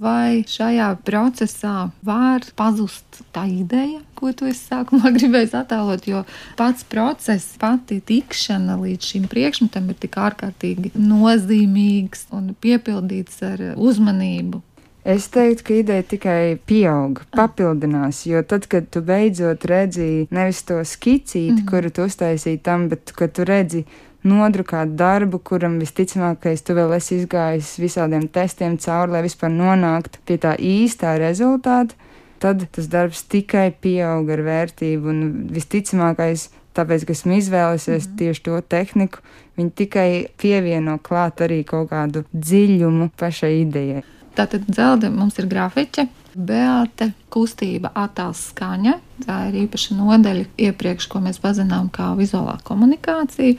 Vai 0.00 0.40
šajā 0.48 0.94
procesā 1.04 1.90
var 2.00 2.46
pazust 2.56 3.18
tā 3.36 3.42
ideja, 3.52 3.98
ko 4.16 4.30
tu 4.32 4.46
esi 4.48 4.62
sākumā 4.70 5.12
gribējis 5.18 5.52
attēlot? 5.58 6.08
Jo 6.08 6.22
pats 6.56 6.86
process, 6.88 7.58
pati 7.60 7.98
tikšana 8.08 8.78
līdz 8.80 9.10
šim 9.12 9.28
priekšmetam 9.28 9.92
ir 9.92 10.00
tik 10.00 10.16
ārkārtīgi 10.16 10.94
nozīmīgs 10.96 12.30
un 12.32 12.54
piepildīts 12.64 13.44
ar 13.44 13.66
uzmanību. 13.76 14.62
Es 15.04 15.28
teiktu, 15.32 15.64
ka 15.64 15.76
ideja 15.80 16.04
tikai 16.04 16.40
pieaug, 16.68 17.22
papildinās, 17.36 18.24
jo 18.28 18.40
tad, 18.44 18.66
kad 18.72 18.88
tu 18.92 19.00
beidzot 19.04 19.64
redzi 19.68 20.26
nevis 20.32 20.60
to 20.68 20.80
skicīti, 20.84 21.50
mm 21.50 21.56
-hmm. 21.56 21.70
kuru 21.70 21.90
tu 21.90 22.04
uztaisīji 22.08 22.58
tam, 22.62 22.88
bet 22.88 23.12
kad 23.16 23.32
tu 23.32 23.44
redzi 23.44 23.84
nodrukāt 24.26 24.94
darbu, 24.98 25.40
kuram 25.42 25.78
visticamākais 25.80 26.62
tu 26.64 26.76
vēl 26.76 26.92
esi 26.96 27.20
izgājis 27.20 27.72
visādiem 27.80 28.28
testiem 28.32 28.76
cauri, 28.80 29.14
lai 29.16 29.24
vispār 29.26 29.52
nonāktu 29.54 30.22
pie 30.28 30.38
tā 30.42 30.54
īstā 30.56 31.16
rezultāta, 31.20 31.96
tad 32.40 32.66
tas 32.72 32.88
darbs 32.90 33.24
tikai 33.30 33.70
pieaug 33.72 34.30
ar 34.32 34.44
vērtību 34.46 35.12
un 35.12 35.26
visticamākais. 35.54 36.50
Tāpēc, 36.70 37.02
ka 37.02 37.14
esmu 37.16 37.34
izvēlējies 37.34 38.06
mm 38.06 38.18
tieši 38.20 38.42
to 38.46 38.60
tehniku, 38.62 39.18
viņi 39.58 39.72
tikai 39.74 40.10
pievieno 40.38 41.00
klāt 41.02 41.42
arī 41.42 41.64
kaut 41.66 41.90
kādu 41.90 42.22
dziļumu 42.30 43.10
pašai 43.18 43.50
idejai. 43.64 44.04
Tātad 44.38 44.68
dzelzceļa 44.70 45.10
mums 45.10 45.40
ir 45.42 45.48
grafiķe, 45.50 46.06
Beate, 46.30 47.10
kustība, 47.26 47.90
attēls, 47.98 48.44
skaņa. 48.52 48.92
Tā 49.26 49.38
ir 49.48 49.64
īpaša 49.64 49.96
nodaļa 49.98 50.44
iepriekš, 50.68 51.08
ko 51.10 51.18
mēs 51.24 51.40
pazinām 51.42 51.88
kā 51.90 52.12
vizuālā 52.18 52.54
komunikācija 52.62 53.58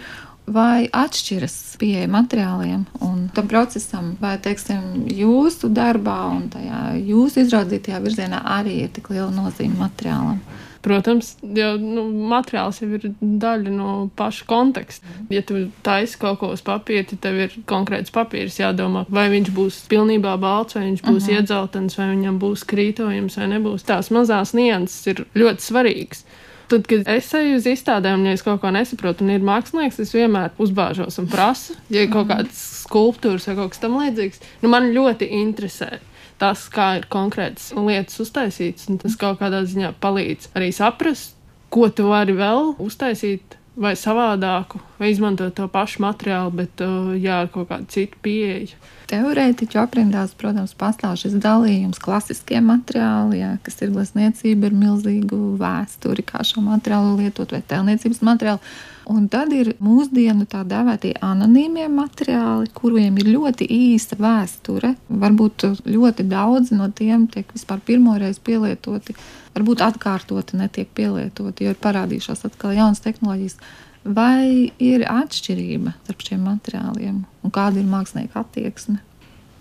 vai 0.49 0.87
atšķiras 0.87 1.57
pieeja 1.81 2.07
materiāliem 2.11 2.85
un 3.05 3.27
tam 3.35 3.47
procesam, 3.51 4.15
vai, 4.21 4.37
teiksim, 4.41 5.05
jūsu 5.11 5.69
darbā 5.73 6.17
un 6.33 6.49
tajā 6.53 6.81
jūsu 6.97 7.45
izrādītajā 7.45 8.01
virzienā 8.03 8.41
arī 8.57 8.81
ir 8.85 8.91
tik 8.95 9.11
liela 9.13 9.31
nozīme 9.35 9.79
materiālam? 9.81 10.41
Protams, 10.81 11.35
jau 11.45 11.75
nu, 11.77 12.07
materiāls 12.31 12.79
jau 12.81 12.87
ir 12.97 13.03
daļa 13.21 13.73
no 13.75 13.91
paša 14.17 14.47
konteksta. 14.49 15.05
Ja 15.29 15.43
tu 15.45 15.67
taisi 15.85 16.17
kaut 16.21 16.39
ko 16.41 16.49
uz 16.55 16.63
papīra, 16.65 17.05
tad 17.11 17.21
tev 17.21 17.37
ir 17.43 17.57
konkrēts 17.69 18.13
papīrs 18.13 18.57
jādomā, 18.57 19.05
vai 19.13 19.27
viņš 19.33 19.51
būs 19.53 19.77
pilnībā 19.91 20.33
balts, 20.41 20.77
vai 20.77 20.87
viņš 20.87 21.03
būs 21.05 21.11
uh 21.11 21.19
mhm. 21.19 21.27
-huh. 21.27 21.37
iedzeltens, 21.37 21.97
vai 21.99 22.09
viņam 22.15 22.39
būs 22.41 22.65
krītojums, 22.65 23.37
vai 23.37 23.51
nebūs. 23.53 23.85
Tās 23.85 24.09
mazās 24.09 24.55
nianses 24.57 25.07
ir 25.13 25.25
ļoti 25.37 25.69
svarīgas. 25.69 26.25
Tad, 26.71 26.85
kad 26.87 27.09
es 27.11 27.27
eju 27.35 27.57
uz 27.59 27.65
izstādēm, 27.67 28.21
ja 28.29 28.37
es 28.37 28.45
kaut 28.45 28.61
ko 28.61 28.69
nesaprotu, 28.71 29.25
un 29.25 29.33
ir 29.33 29.43
mākslinieks, 29.43 29.99
es 29.99 30.13
vienmēr 30.15 30.53
uzbāžos 30.61 31.19
un 31.19 31.27
prasu, 31.27 31.75
ja 31.91 32.05
ir 32.05 32.13
kaut 32.13 32.29
kādas 32.29 32.61
skulptūras 32.85 33.49
vai 33.49 33.57
kaut 33.57 33.73
kas 33.73 33.83
tamlīdzīgs. 33.83 34.39
Nu, 34.63 34.71
man 34.71 34.87
ļoti 34.95 35.27
interesē 35.41 35.97
tas, 36.41 36.63
kā 36.73 36.87
ir 37.01 37.09
konkrētas 37.11 37.69
lietas 37.75 38.23
uztaisītas, 38.23 38.87
un 38.89 39.01
tas 39.03 39.17
kaut 39.19 39.41
kādā 39.41 39.61
ziņā 39.67 39.91
palīdz 40.01 40.53
arī 40.57 40.71
saprast, 40.73 41.35
ko 41.71 41.89
tu 41.93 42.07
vari 42.09 42.33
vēl 42.39 42.73
uztaisīt 42.81 43.59
vai 43.75 43.93
savādāku, 43.95 44.81
vai 44.99 45.11
izmantot 45.13 45.53
to 45.55 45.67
pašu 45.71 46.01
materiālu, 46.03 46.51
bet 46.61 46.81
uh, 46.83 47.13
jā, 47.15 47.41
ar 47.45 47.51
kaut 47.53 47.69
kādu 47.69 47.87
citu 47.93 48.19
pieeju. 48.23 48.75
Teorētiķu 49.11 49.79
aprindās, 49.79 50.33
protams, 50.39 50.73
pastāv 50.77 51.17
šis 51.19 51.37
dalījums 51.43 51.99
klasiskie 52.03 52.59
materiāli, 52.63 53.41
jā, 53.41 53.51
kas 53.63 53.79
ir 53.83 53.93
glezniecība 53.95 54.69
ar 54.69 54.77
milzīgu 54.83 55.39
vēsturi, 55.59 56.25
kā 56.27 56.43
šo 56.47 56.63
materiālu 56.65 57.17
lietot, 57.19 57.55
vai 57.55 57.63
tēlniecības 57.67 58.23
materiālu. 58.27 58.73
Un 59.11 59.25
tad 59.31 59.51
ir 59.55 59.73
mūsdienu 59.81 60.45
tā 60.47 60.61
dēvētie 60.67 61.15
anonīmie 61.25 61.87
materiāli, 61.91 62.69
kuriem 62.75 63.17
ir 63.19 63.31
ļoti 63.33 63.65
īsa 63.67 64.15
vēsture. 64.19 64.93
Varbūt 65.09 65.65
ļoti 65.89 66.27
daudz 66.29 66.71
no 66.75 66.87
tiem 66.95 67.25
tiek 67.31 67.49
vispār 67.55 67.81
pirmoreiz 67.87 68.39
pielietoti, 68.39 69.15
varbūt 69.55 69.83
atkārtoti 69.85 70.59
netiek 70.59 70.89
pielietoti, 70.97 71.65
jo 71.65 71.75
ir 71.75 71.79
parādījušās 71.81 72.45
atkal 72.49 72.75
jaunas 72.77 73.03
tehnoloģijas. 73.03 73.59
Vai 74.01 74.71
ir 74.81 75.05
atšķirība 75.05 75.93
starp 75.99 76.25
šiem 76.25 76.43
materiāliem 76.47 77.21
un 77.21 77.53
kāda 77.53 77.83
ir 77.83 77.89
mākslinieka 77.89 78.41
attieksme? 78.41 78.97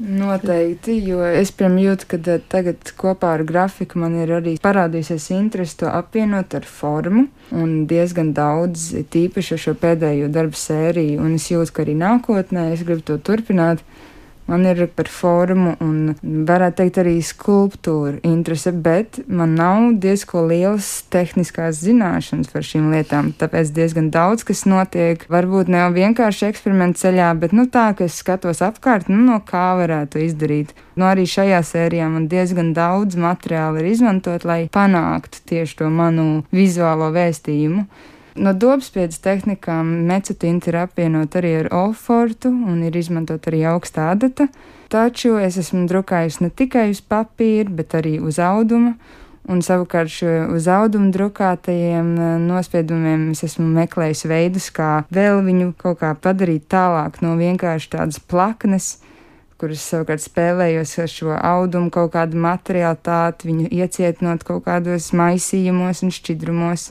Noteikti, 0.00 0.94
jo 1.04 1.20
es 1.20 1.50
piemēram 1.52 1.82
jūtu, 1.82 2.06
ka 2.08 2.18
eh, 2.32 2.38
tagad 2.48 2.92
kopā 2.96 3.34
ar 3.36 3.42
grafiku 3.44 4.00
man 4.00 4.14
ir 4.16 4.30
arī 4.38 4.54
parādījusies 4.64 5.26
interese 5.36 5.76
to 5.82 5.90
apvienot 5.92 6.56
ar 6.56 6.64
formu 6.64 7.26
un 7.52 7.84
diezgan 7.90 8.30
daudz, 8.32 8.86
tīpaši 9.12 9.58
ar 9.58 9.60
šo 9.66 9.74
pēdējo 9.82 10.30
darbu 10.32 10.56
sēriju, 10.56 11.18
un 11.20 11.36
es 11.36 11.50
jūtu, 11.52 11.74
ka 11.76 11.84
arī 11.84 11.98
nākotnē 12.00 12.70
es 12.72 12.86
gribu 12.86 13.04
to 13.10 13.18
turpināt. 13.20 13.84
Man 14.50 14.64
ir 14.66 14.80
par 14.98 15.06
formu 15.06 15.76
un, 15.78 16.16
varētu 16.48 16.80
teikt, 16.80 16.96
arī 16.98 17.12
skulptūra 17.22 18.16
interese, 18.26 18.72
bet 18.74 19.20
man 19.30 19.54
nav 19.54 19.84
diezko 20.02 20.42
lielas 20.50 20.88
tehniskās 21.14 21.78
zināšanas 21.84 22.50
par 22.50 22.66
šīm 22.66 22.88
lietām. 22.90 23.30
Tāpēc 23.38 23.70
diezgan 23.76 24.10
daudz 24.10 24.42
kas 24.48 24.64
notiek. 24.66 25.22
Varbūt 25.30 25.70
ne 25.70 25.84
jau 25.84 25.92
vienkārši 25.94 26.48
eksperimentu 26.48 27.04
ceļā, 27.04 27.30
bet 27.38 27.54
nu, 27.54 27.68
tā, 27.70 27.92
ka 27.94 28.08
es 28.10 28.18
skatos 28.24 28.64
apkārt, 28.66 29.06
nu, 29.12 29.22
no 29.28 29.38
kā 29.46 29.68
varētu 29.78 30.24
izdarīt. 30.26 30.74
Nu, 30.98 31.06
arī 31.06 31.30
šajā 31.30 31.62
sērijā 31.70 32.10
man 32.10 32.26
diezgan 32.32 32.74
daudz 32.74 33.14
materiāla 33.20 33.78
ir 33.84 33.92
izmantot, 33.94 34.42
lai 34.48 34.64
panāktu 34.74 35.46
tieši 35.46 35.78
to 35.78 35.94
manu 35.94 36.30
vizuālo 36.50 37.12
vēstījumu. 37.14 37.86
No 38.40 38.54
dobspiedas 38.56 39.18
tehnikām 39.20 39.88
mecotinta 40.08 40.70
ir 40.70 40.78
apvienot 40.80 41.34
arī 41.36 41.50
ar 41.58 41.66
ofortu 41.76 42.48
un 42.48 42.78
ir 42.86 42.94
izmantot 42.96 43.44
arī 43.50 43.66
augstā 43.68 44.06
adata, 44.14 44.46
taču 44.88 45.34
es 45.36 45.58
esmu 45.60 45.82
drukājusi 45.90 46.46
ne 46.46 46.48
tikai 46.48 46.86
uz 46.94 47.02
papīra, 47.04 47.68
bet 47.68 47.98
arī 47.98 48.14
uz 48.16 48.40
auduma. 48.40 48.94
Un 49.50 49.60
savukārt 49.64 50.12
šo 50.12 50.32
uz 50.54 50.68
audumu 50.72 51.10
drukātajiem 51.12 52.08
eh, 52.16 52.32
nospiedumiem 52.44 53.30
es 53.34 53.44
esmu 53.44 53.66
meklējis 53.76 54.24
veidus, 54.30 54.70
kā 54.72 54.90
vēl 55.12 55.40
viņu 55.44 55.72
kaut 55.80 56.00
kā 56.00 56.14
padarīt 56.16 56.68
tālāk 56.72 57.20
no 57.24 57.34
vienkārši 57.40 57.92
tādas 57.96 58.20
plaknes, 58.20 58.94
kuras 59.60 59.82
savukārt 59.84 60.22
spēlējos 60.24 60.94
ar 61.02 61.10
šo 61.12 61.34
audumu, 61.36 61.90
kaut 61.92 62.14
kādu 62.14 62.40
materiālitāti, 62.40 63.50
viņu 63.50 63.68
iecietinot 63.68 64.44
kaut 64.48 64.64
kādos 64.64 65.10
maisījumos 65.16 66.00
un 66.06 66.14
šķidrumos. 66.16 66.90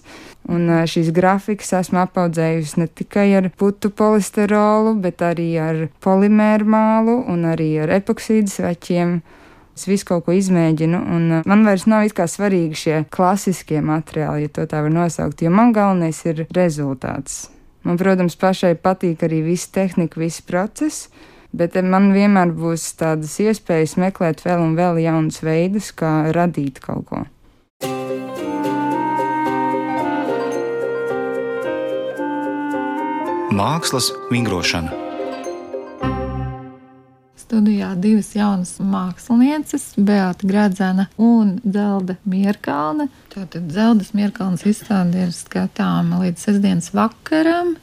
Un 0.49 0.69
šīs 0.89 1.11
grafikas 1.13 1.73
esmu 1.81 2.03
apaudzējusi 2.05 2.81
ne 2.81 2.87
tikai 2.87 3.27
ar 3.37 3.49
putu 3.57 3.91
polisterolu, 3.93 4.95
bet 5.01 5.21
arī 5.25 5.49
ar 5.61 5.83
polimēru 6.05 6.69
mālu 6.69 7.19
un 7.29 7.45
arī 7.51 7.73
ar 7.83 7.93
epoksīdu 7.99 8.53
sveķiem. 8.53 9.19
Es 9.79 9.85
visu 9.87 10.09
kaut 10.09 10.25
ko 10.25 10.33
izmēģinu, 10.35 10.97
un 11.15 11.29
man 11.47 11.61
vairs 11.63 11.85
nav 11.87 12.07
it 12.07 12.15
kā 12.17 12.25
svarīgi 12.27 12.81
šie 12.81 12.97
klasiskie 13.13 13.79
materiāli, 13.79 14.47
ja 14.47 14.51
to 14.57 14.65
tā 14.67 14.81
var 14.83 14.91
nosaukt, 14.91 15.39
jo 15.45 15.53
man 15.53 15.71
galvenais 15.75 16.19
ir 16.27 16.43
rezultāts. 16.55 17.45
Man, 17.87 17.95
protams, 17.95 18.35
pašai 18.35 18.73
patīk 18.75 19.23
arī 19.23 19.39
viss 19.45 19.71
tehnika, 19.71 20.19
viss 20.19 20.43
process, 20.43 21.07
Bet 21.51 21.75
man 21.81 22.11
vienmēr 22.13 22.53
būs 22.53 22.91
tādas 22.99 23.33
iespējas 23.41 23.97
meklēt 23.97 24.45
vēl 24.45 24.61
un 24.61 24.77
vēl 24.77 25.01
jaunus 25.01 25.41
veidus, 25.41 25.89
kā 25.91 26.29
radīt 26.35 26.81
kaut 26.83 27.05
ko. 27.09 27.25
Mākslas 33.49 34.11
vingrošana. 34.29 34.93
Studijā 37.49 37.95
divas 37.97 38.29
jaunas 38.37 38.75
mākslinieces, 38.77 39.95
Beata 39.97 40.45
Gradzena 40.45 41.07
un 41.17 41.55
Zelda 41.65 42.19
Mierkalne. 42.29 43.07
Tātad 43.33 43.71
Zeldas 43.73 44.13
Mierkalnes 44.13 44.67
izstāde 44.69 45.25
ir 45.25 45.33
skatāma 45.33 46.21
līdz 46.21 46.45
sestdienas 46.45 46.91
vakaram. 46.93 47.73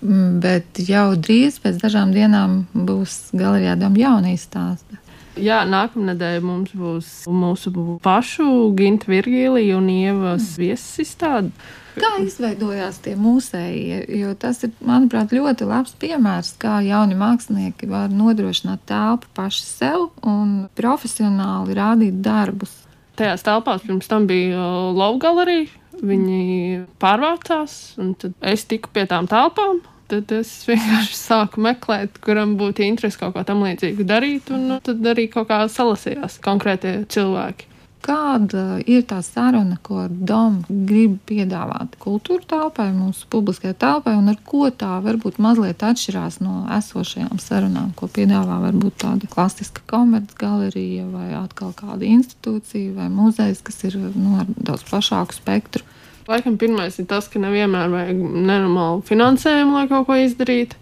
Mm, 0.00 0.40
bet 0.40 0.80
jau 0.88 1.12
drīz 1.16 1.58
pēc 1.60 1.80
dažām 1.82 2.14
dienām 2.14 2.64
būs 2.72 3.34
galerijā 3.36 3.76
Doma 3.80 4.00
jaunī 4.00 4.36
stāsta. 4.40 4.96
Jā, 5.40 5.60
nākamnedēļ 5.68 6.40
mums 6.44 6.72
būs 6.76 7.10
mūsu 7.30 7.70
pašu 8.04 8.72
Ginta 8.76 9.08
Virgīlija 9.12 9.76
un 9.78 9.86
Ievas 9.92 10.56
viesis 10.60 11.04
izstāde. 11.06 11.52
Kā 12.00 12.10
izveidojās 12.22 13.00
tie 13.04 13.14
mūsēji? 13.18 14.04
Jo 14.20 14.34
tas 14.38 14.62
ir, 14.66 14.72
manuprāt, 14.84 15.34
ļoti 15.34 15.66
labs 15.68 15.94
piemērs, 16.00 16.54
kā 16.60 16.78
jauni 16.86 17.18
mākslinieki 17.18 17.88
var 17.90 18.12
nodrošināt 18.14 18.84
telpu 18.88 19.30
paši 19.36 19.64
sev 19.66 20.06
un 20.26 20.70
profesionāli 20.78 21.76
rādīt 21.76 22.22
darbus. 22.24 22.72
Tajās 23.20 23.44
telpās 23.44 23.84
pirms 23.84 24.08
tam 24.08 24.28
bija 24.30 24.64
Love 24.96 25.20
Gallery. 25.20 25.66
Viņi 26.00 26.84
pārvācās, 27.02 27.78
un 28.00 28.14
tad 28.20 28.36
es 28.52 28.64
tiku 28.68 28.92
pie 28.94 29.04
tām 29.10 29.28
telpām 29.30 29.82
tad 30.10 30.32
es 30.34 30.50
vienkārši 30.66 31.14
sāku 31.14 31.62
meklēt, 31.62 32.18
kuram 32.24 32.56
būtu 32.60 32.82
interesi 32.86 33.20
kaut 33.20 33.36
ko 33.36 33.44
tam 33.46 33.62
līdzīgu 33.66 34.06
darīt, 34.08 34.50
un 34.54 34.80
tad 34.84 35.06
arī 35.12 35.28
kaut 35.30 35.50
kā 35.50 35.62
salasījās 35.70 36.40
konkrētie 36.44 37.00
cilvēki. 37.14 37.69
Kāda 38.00 38.78
ir 38.88 39.02
tā 39.04 39.18
saruna, 39.20 39.76
ko 39.84 40.06
Doma 40.08 40.64
grib 40.88 41.18
piedāvāt 41.28 41.98
kultūra 42.00 42.46
telpai, 42.48 42.88
mūsu 42.96 43.28
publiskajai 43.32 43.76
telpai, 43.82 44.14
un 44.16 44.32
ar 44.32 44.38
ko 44.46 44.70
tā 44.72 44.94
varbūt 45.04 45.36
mazliet 45.42 45.84
atšķirās 45.84 46.40
no 46.40 46.64
esošajām 46.78 47.36
sarunām, 47.42 47.92
ko 47.98 48.08
piedāvā 48.08 48.56
varbūt 48.64 48.96
tāda 49.04 49.28
klasiska 49.28 49.84
komercgalerija 49.92 51.04
vai 51.12 51.28
atkal 51.42 51.74
kāda 51.76 52.08
institūcija 52.08 52.96
vai 52.96 53.10
muzejs, 53.12 53.60
kas 53.68 53.84
ir 53.90 54.00
nu, 54.16 54.38
ar 54.40 54.48
daudz 54.56 54.86
plašāku 54.88 55.36
spektru? 55.36 55.84
Laikam 56.30 56.56
pirmais 56.56 56.96
ir 57.02 57.08
tas, 57.10 57.28
ka 57.28 57.42
nevienmēr 57.42 57.92
vajag 57.92 58.16
nenormālu 58.16 59.04
finansējumu, 59.08 59.76
lai 59.76 59.88
kaut 59.92 60.08
ko 60.08 60.16
izdarītu 60.24 60.79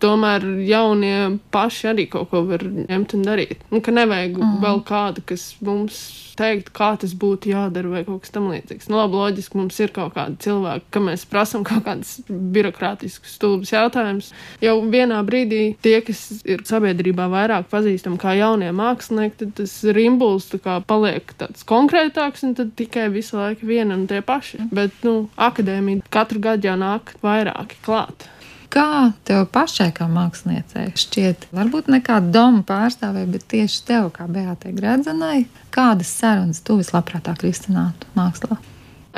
tomēr 0.00 0.46
jaunie 0.66 1.38
paši 1.52 1.92
arī 1.92 2.08
kaut 2.10 2.30
ko 2.32 2.44
var 2.48 2.64
ņemt 2.64 3.14
un 3.18 3.26
darīt. 3.26 3.62
Nu, 3.72 3.82
ka 3.84 3.94
nevajag 3.94 4.38
mm. 4.38 4.58
vēl 4.64 4.82
kādu, 4.88 5.24
kas 5.28 5.52
mums 5.64 6.00
teikt, 6.40 6.70
kā 6.76 6.92
tas 7.00 7.12
būtu 7.16 7.50
jādara 7.52 7.90
vai 7.92 8.02
kaut 8.06 8.24
kas 8.24 8.32
tamlīdzīgs. 8.34 8.88
Nu, 8.90 8.98
labi, 9.00 9.18
loģiski 9.18 9.58
mums 9.60 9.76
ir 9.82 9.92
kaut 9.94 10.14
kādi 10.16 10.38
cilvēki, 10.46 10.86
ka 10.94 11.02
mēs 11.04 11.26
prasām 11.28 11.66
kaut 11.68 11.84
kādus 11.86 12.16
birokrātiskus, 12.28 13.36
stulbus 13.36 13.74
jautājumus. 13.74 14.30
Jau 14.64 14.78
vienā 14.92 15.20
brīdī 15.26 15.62
tie, 15.84 15.98
kas 16.06 16.40
ir 16.48 16.64
sabiedrībā 16.68 17.28
vairāk 17.32 17.68
pazīstami 17.72 18.20
kā 18.20 18.34
jaunie 18.38 18.72
mākslinieki, 18.76 19.38
tad 19.44 19.54
tas 19.60 19.76
rimbuls 19.96 20.48
paliek 20.88 21.36
tāds 21.40 21.66
konkrētāks 21.68 22.46
un 22.48 22.56
tad 22.58 22.74
tikai 22.78 23.10
visu 23.12 23.38
laiku 23.38 23.68
viena 23.68 23.98
un 23.98 24.08
tie 24.10 24.24
paši. 24.24 24.64
Bet, 24.72 24.96
nu, 25.06 25.28
akadēmija 25.40 26.08
katru 26.12 26.42
gadu 26.42 26.70
jau 26.70 26.76
nāk 26.80 27.16
vairāki 27.24 27.80
klāt. 27.84 28.30
Kā 28.70 29.10
tev 29.26 29.48
pašai, 29.50 29.88
kā 29.90 30.06
māksliniecei, 30.06 30.92
šķiet, 30.94 31.48
varbūt 31.50 31.88
ne 31.90 31.98
kā 32.06 32.20
domu 32.22 32.62
pārstāvē, 32.62 33.24
bet 33.26 33.48
tieši 33.50 33.80
tev, 33.88 34.12
kā 34.14 34.28
Beatai 34.30 34.70
Gradzenai, 34.76 35.48
kādas 35.74 36.12
sarunas 36.20 36.62
tu 36.62 36.76
vislabprātāk 36.78 37.42
risinātu 37.42 38.06
mākslā? 38.14 38.60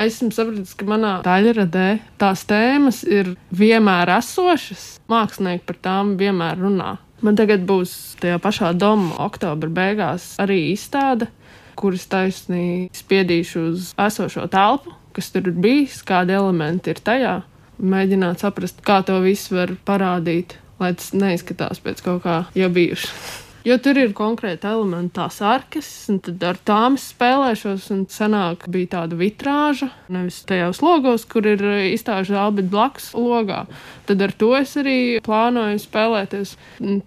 Esmu 0.01 0.31
sapratis, 0.33 0.73
ka 0.73 0.87
manā 0.89 1.13
daļradē 1.21 1.85
tās 2.17 2.47
tēmas 2.49 3.03
ir 3.05 3.35
vienmēr 3.53 4.15
esošas. 4.15 4.87
Mākslinieki 5.13 5.67
par 5.69 5.77
tām 5.85 6.15
vienmēr 6.17 6.57
runā. 6.57 6.95
Man 7.21 7.37
tagad 7.37 7.61
būs 7.69 8.17
tajā 8.25 8.41
pašā 8.41 8.73
doma 8.73 9.13
oktobra 9.21 9.69
beigās 9.69 10.31
arī 10.41 10.63
izstāde, 10.73 11.29
kuras 11.77 12.09
taisnīgi 12.09 12.89
spiedīšu 12.97 13.69
uz 13.69 13.93
esošo 14.01 14.49
telpu, 14.49 14.97
kas 15.13 15.29
tur 15.29 15.45
ir 15.45 15.61
bijis, 15.61 16.01
kādi 16.01 16.33
elementi 16.41 16.89
ir 16.89 17.05
tajā 17.05 17.43
mēģināt 17.83 18.43
saprast, 18.43 18.83
kā 18.85 19.01
to 19.05 19.19
visu 19.23 19.59
var 19.59 19.75
parādīt, 19.87 20.57
lai 20.81 20.93
tas 20.97 21.13
neizskatās 21.15 21.83
pēc 21.83 22.03
kaut 22.05 22.23
kā 22.25 22.43
jau 22.57 22.69
bijuša. 22.73 23.41
Jo 23.63 23.77
tur 23.79 23.95
ir 23.95 24.09
konkrēti 24.11 24.67
elementi, 24.67 25.13
tās 25.15 25.37
arkas, 25.47 25.87
un 26.11 26.17
tad 26.19 26.41
ar 26.43 26.57
tām 26.67 26.97
spēlēšos. 26.99 27.85
Un 27.95 28.01
senāk 28.11 28.65
bija 28.71 28.89
tāda 28.97 29.15
vitrāža, 29.15 29.87
nevis 30.11 30.41
tajos 30.49 30.81
logos, 30.83 31.23
kur 31.31 31.47
ir 31.47 31.63
izstāžu 31.93 32.35
zāle, 32.35 32.57
bet 32.57 32.67
blakus 32.73 33.13
logā. 33.15 33.61
Tad 34.09 34.25
ar 34.27 34.35
to 34.35 34.51
es 34.59 34.75
arī 34.81 34.97
plānoju 35.23 35.79
spēlēties. 35.79 36.57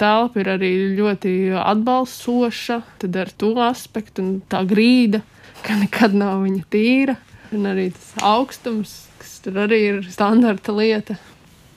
Telpa 0.00 0.40
ir 0.40 0.52
arī 0.54 0.72
ļoti 0.96 1.36
atbalstoša, 1.60 2.80
tad 3.04 3.20
ar 3.20 3.36
to 3.36 3.52
aspektu 3.68 4.24
un 4.24 4.34
tā 4.48 4.64
grīda, 4.64 5.20
ka 5.60 5.76
nekad 5.76 6.16
nav 6.16 6.40
viņa 6.46 6.68
tīra 6.72 7.20
Un 7.54 7.66
arī 7.70 7.90
tas 7.94 8.12
augstums, 8.26 8.94
kas 9.20 9.38
tur 9.44 9.62
arī 9.66 9.80
ir 9.90 10.04
standarta 10.10 10.74
lieta. 10.74 11.18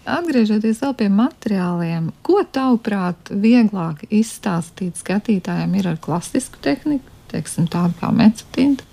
Atgriežoties 0.09 0.79
vēl 0.81 0.95
pie 0.97 1.07
materiāliem, 1.13 2.09
ko 2.25 2.41
tavuprāt 2.41 3.29
vieglāk 3.29 4.05
izstāstīt 4.09 4.97
skatītājiem 4.97 5.75
ir 5.77 5.89
ar 5.91 5.99
klasisku 6.01 6.61
tehniku, 6.65 7.05
teiksim, 7.29 7.67
tādu 7.69 7.93
kā 7.99 8.09
mecetīna, 8.15 8.87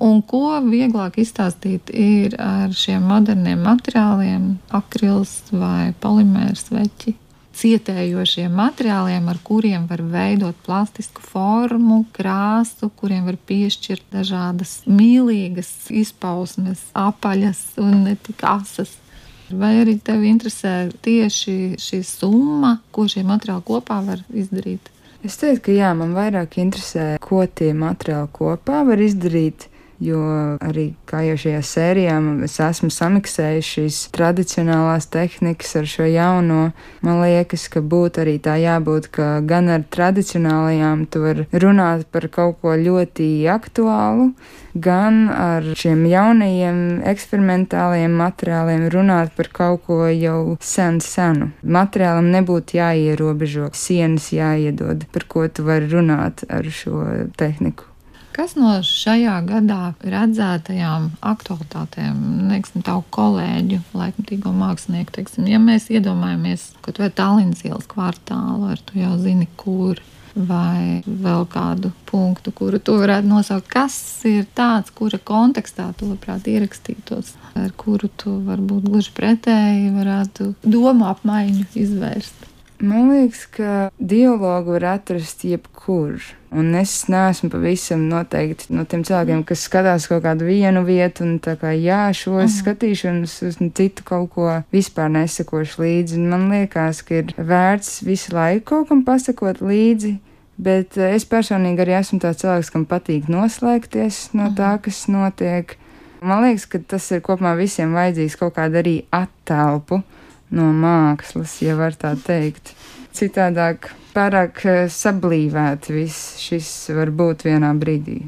un 0.00 0.20
ko 0.22 0.60
vieglāk 0.68 1.18
izstāstīt 1.24 1.90
ir 1.90 2.36
ar 2.38 2.70
šiem 2.76 3.08
moderniem 3.10 3.64
materiāliem, 3.66 4.52
akrils 4.76 5.40
vai 5.50 5.90
polimērs 6.04 6.68
veķi? 6.70 7.16
Cietējošiem 7.60 8.52
materiāliem, 8.56 9.26
ar 9.28 9.40
kuriem 9.44 9.84
var 9.90 10.02
veidot 10.02 10.56
plastisku 10.64 11.22
formu, 11.24 12.04
krāsu, 12.16 12.90
kuriem 12.96 13.28
var 13.28 13.38
piešķirt 13.50 14.06
dažādas 14.14 14.80
mīlīgas 14.88 15.70
izpausmes, 15.92 16.86
apaļas 16.96 17.62
un 17.82 18.04
ne 18.06 18.16
tik 18.16 18.44
asas. 18.48 18.96
Vai 19.50 19.80
arī 19.80 19.96
tevi 19.98 20.30
interesē 20.30 20.74
tieši 21.02 21.74
šī 21.82 22.00
summa, 22.06 22.76
ko 22.94 23.08
šie 23.10 23.24
materiāli 23.26 23.66
kopā 23.66 23.98
var 24.06 24.22
izdarīt? 24.30 24.92
Es 25.26 25.36
teiktu, 25.36 25.66
ka 25.66 25.74
jā, 25.74 25.90
man 25.98 26.14
vairāk 26.16 26.54
interesē, 26.62 27.18
ko 27.20 27.42
tie 27.44 27.74
materiāli 27.76 28.30
kopā 28.32 28.84
var 28.88 29.02
izdarīt 29.04 29.66
jo 30.00 30.20
arī 30.64 30.86
kā 31.08 31.20
jau 31.26 31.36
šajā 31.40 31.60
sērijā 31.66 32.16
es 32.46 32.56
esmu 32.64 32.88
samiksējis 32.94 33.70
šīs 33.74 33.98
tradicionālās 34.16 35.10
tehnikas 35.12 35.76
ar 35.80 35.88
šo 35.90 36.06
jauno. 36.08 36.60
Man 37.04 37.20
liekas, 37.20 37.68
ka 37.72 37.82
būtu 37.84 38.24
arī 38.24 38.38
tā 38.42 38.56
jābūt, 38.60 39.10
ka 39.14 39.28
gan 39.44 39.68
ar 39.72 39.84
tradicionālajām 39.92 41.04
tu 41.12 41.24
vari 41.24 41.46
runāt 41.52 42.06
par 42.12 42.28
kaut 42.32 42.60
ko 42.62 42.74
ļoti 42.80 43.28
aktuālu, 43.52 44.30
gan 44.74 45.26
ar 45.34 45.68
šiem 45.76 46.06
jaunajiem 46.08 46.80
eksperimentālajiem 47.10 48.16
materiāliem 48.22 48.88
runāt 48.94 49.34
par 49.36 49.52
kaut 49.52 49.84
ko 49.86 50.00
jau 50.08 50.56
sen 50.64 51.00
senu. 51.04 51.50
Materiālam 51.62 52.32
nebūtu 52.32 52.80
jāierobežo, 52.80 53.70
sienas 53.76 54.30
jāiedod, 54.34 55.06
par 55.12 55.28
ko 55.28 55.46
tu 55.48 55.66
vari 55.68 55.90
runāt 55.92 56.46
ar 56.48 56.66
šo 56.72 57.04
tehniku. 57.36 57.89
Kas 58.36 58.54
no 58.54 58.76
šajā 58.86 59.40
gadā 59.48 59.80
redzētajām 60.06 61.08
aktualitātēm, 61.32 62.20
neksim, 62.52 62.84
tavu 62.86 63.02
kolēģu, 63.14 63.80
laikmatīgo 63.96 64.52
mākslinieku, 64.54 65.16
teiksim, 65.18 65.48
ja 65.50 65.58
mēs 65.62 65.88
iedomājamies, 65.90 66.70
ka 66.84 66.94
tu 66.94 67.04
esi 67.04 67.16
Tallinas 67.18 67.64
ielas 67.66 67.90
kvartālu, 67.90 68.70
ar 68.70 68.82
tu 68.86 69.00
jau 69.02 69.16
zini, 69.20 69.48
kur, 69.60 69.98
vai 70.34 71.02
vēl 71.06 71.46
kādu 71.50 71.90
punktu, 72.08 72.52
kuru 72.54 72.78
tu 72.78 72.94
varētu 73.00 73.28
nosaukt, 73.28 73.66
kas 73.70 73.96
ir 74.28 74.46
tāds, 74.56 74.92
kura 74.94 75.18
kontekstā 75.18 75.90
tu 75.98 76.10
labprāt 76.10 76.46
ierakstītos, 76.50 77.34
ar 77.58 77.74
kuru 77.80 78.10
tu 78.20 78.36
varbūt 78.46 78.86
gluži 78.86 79.14
pretēji 79.16 79.90
varētu 79.96 80.52
domu 80.62 81.10
apmaiņu 81.10 81.66
izvērst. 81.82 82.49
Man 82.80 83.10
liekas, 83.10 83.44
ka 83.52 83.90
dialogu 83.98 84.72
var 84.72 84.84
atrast 84.94 85.42
jebkurš. 85.44 86.30
Un 86.50 86.72
es 86.74 86.94
neesmu 87.12 87.50
pavisam 87.52 88.06
noteikti 88.08 88.72
no 88.72 88.86
tiem 88.88 89.02
cilvēkiem, 89.06 89.42
kas 89.46 89.66
skatās 89.68 90.06
kaut 90.10 90.24
kādu 90.24 90.48
vienu 90.48 90.80
vietu, 90.86 91.26
un 91.26 91.36
tā 91.44 91.54
kā 91.60 91.74
jā, 91.76 92.08
šo 92.16 92.38
es 92.40 92.56
mhm. 92.56 92.56
skatīšanos 92.62 93.34
uz 93.46 93.58
citu 93.76 94.06
kaut 94.08 94.32
ko 94.32 94.48
vispār 94.72 95.12
nesakošu 95.12 95.84
līdzi. 95.84 96.16
Un 96.18 96.32
man 96.32 96.48
liekas, 96.54 97.04
ka 97.04 97.20
ir 97.20 97.34
vērts 97.36 98.00
visu 98.08 98.32
laiku 98.34 98.64
kaut 98.72 98.88
kam 98.88 99.04
pasakot 99.04 99.60
līdzi. 99.60 100.16
Bet 100.60 100.96
eh, 100.96 101.14
es 101.16 101.28
personīgi 101.28 101.84
arī 101.84 101.98
esmu 102.00 102.20
tāds 102.24 102.40
cilvēks, 102.42 102.72
kam 102.72 102.88
patīk 102.88 103.28
noslēgties 103.32 104.30
no 104.32 104.48
tā, 104.56 104.74
mhm. 104.78 104.82
kas 104.88 105.04
notiek. 105.12 105.76
Man 106.24 106.44
liekas, 106.44 106.66
ka 106.68 106.80
tas 106.96 107.06
ir 107.12 107.20
kopumā 107.24 107.54
visiem 107.60 107.92
vajadzīgs 107.96 108.40
kaut 108.40 108.56
kāda 108.56 108.80
arī 108.80 109.02
attēlpu 109.12 110.00
no 110.54 110.70
mākslas, 110.74 111.56
ja 111.64 111.76
var 111.78 111.96
tā 111.98 112.14
teikt. 112.18 112.74
Citādāk 113.16 113.90
pārāk 114.14 114.64
eh, 114.66 114.82
sablīvēt 114.90 115.90
viss 115.92 116.36
šis 116.42 116.68
var 116.96 117.10
būt 117.14 117.46
vienā 117.48 117.72
brīdī. 117.78 118.20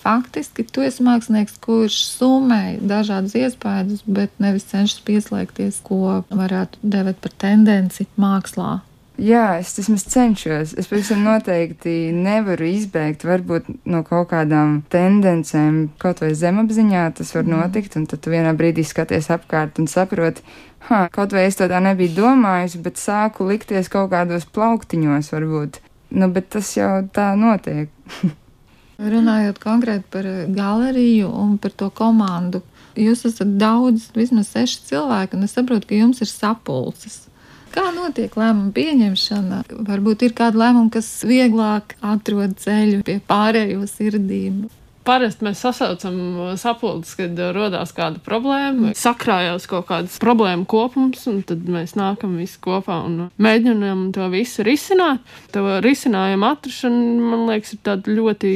Faktiski 0.00 0.64
tu 0.64 0.80
esi 0.80 1.04
mākslinieks, 1.04 1.58
kurš 1.60 1.98
summē 2.14 2.78
dažādas 2.80 3.34
iespējas, 3.36 4.00
bet 4.08 4.32
nevis 4.40 4.64
cenšas 4.70 5.02
pieslēgties, 5.04 5.82
ko 5.84 6.22
varētu 6.32 6.80
devēt 6.80 7.20
par 7.20 7.34
tendenci 7.44 8.08
mākslā. 8.20 8.78
Jā, 9.20 9.58
es 9.60 9.74
vismaz 9.76 10.06
cenšos. 10.08 10.70
Es 10.80 10.86
pavisam 10.88 11.20
noteikti 11.26 12.08
nevaru 12.16 12.64
izbēgt 12.70 13.26
varbūt 13.28 13.66
no 13.90 14.00
kaut 14.06 14.30
kādām 14.30 14.78
tendencēm, 14.92 15.90
kaut 16.00 16.22
vai 16.24 16.30
zemapziņā 16.38 17.02
tas 17.18 17.34
var 17.36 17.44
mm. 17.44 17.52
notikt, 17.52 17.98
un 18.00 18.06
tad 18.08 18.22
tu 18.24 18.32
vienā 18.32 18.54
brīdī 18.56 18.84
skaties 18.86 19.28
apkārt 19.34 19.76
un 19.82 19.90
saproti, 19.92 20.40
ha, 20.88 21.02
kaut 21.12 21.36
vai 21.36 21.44
es 21.50 21.60
to 21.60 21.68
tā 21.68 21.82
nebiju 21.84 22.16
domājusi, 22.16 22.80
bet 22.80 22.96
sāku 23.02 23.50
likties 23.50 23.92
kaut 23.92 24.08
kādos 24.14 24.48
plauktiņos 24.48 25.28
varbūt. 25.34 25.82
Nu, 26.16 26.30
bet 26.32 26.48
tas 26.56 26.72
jau 26.78 27.02
tā 27.12 27.34
notiek. 27.36 27.92
Runājot 29.12 29.60
konkrēti 29.60 30.08
par 30.12 30.28
galeriju 30.48 31.28
un 31.28 31.58
par 31.60 31.76
to 31.76 31.92
komandu, 31.92 32.62
jūs 32.96 33.26
esat 33.28 33.52
daudz, 33.60 34.08
vismaz 34.16 34.48
seši 34.56 34.86
cilvēki, 34.94 35.36
un 35.36 35.44
es 35.44 35.56
saprotu, 35.56 35.92
ka 35.92 36.00
jums 36.00 36.24
ir 36.24 36.32
sapulces. 36.32 37.26
Kā 37.70 37.90
notiek 37.94 38.34
lēmumu 38.34 38.72
pieņemšana? 38.74 39.62
Varbūt 39.86 40.26
ir 40.26 40.34
kāda 40.38 40.64
lēmuma, 40.64 40.90
kas 40.96 41.08
vieglāk 41.26 41.94
atrod 42.02 42.58
ceļu 42.58 43.04
pie 43.06 43.20
pārējo 43.30 43.86
sirdīm. 43.86 44.66
Parasti 45.06 45.46
mēs 45.46 45.62
sasaucam 45.64 46.16
sapulces, 46.60 47.14
kad 47.16 47.38
radās 47.56 47.94
kāda 47.96 48.20
problēma, 48.20 48.90
sakrājās 48.98 49.64
kaut 49.70 49.86
kādas 49.88 50.18
problēmu 50.20 50.66
kopums, 50.68 51.22
un 51.30 51.38
tad 51.46 51.62
mēs 51.72 51.94
nākam 51.96 52.34
visi 52.36 52.58
kopā 52.60 52.98
un 53.06 53.30
mēģinām 53.40 54.10
to 54.14 54.28
visu 54.34 54.66
risināt. 54.66 55.24
To 55.54 55.78
risinājumu 55.80 56.50
atrašana, 56.50 57.30
man 57.32 57.46
liekas, 57.48 57.78
ir 57.78 58.12
ļoti 58.18 58.52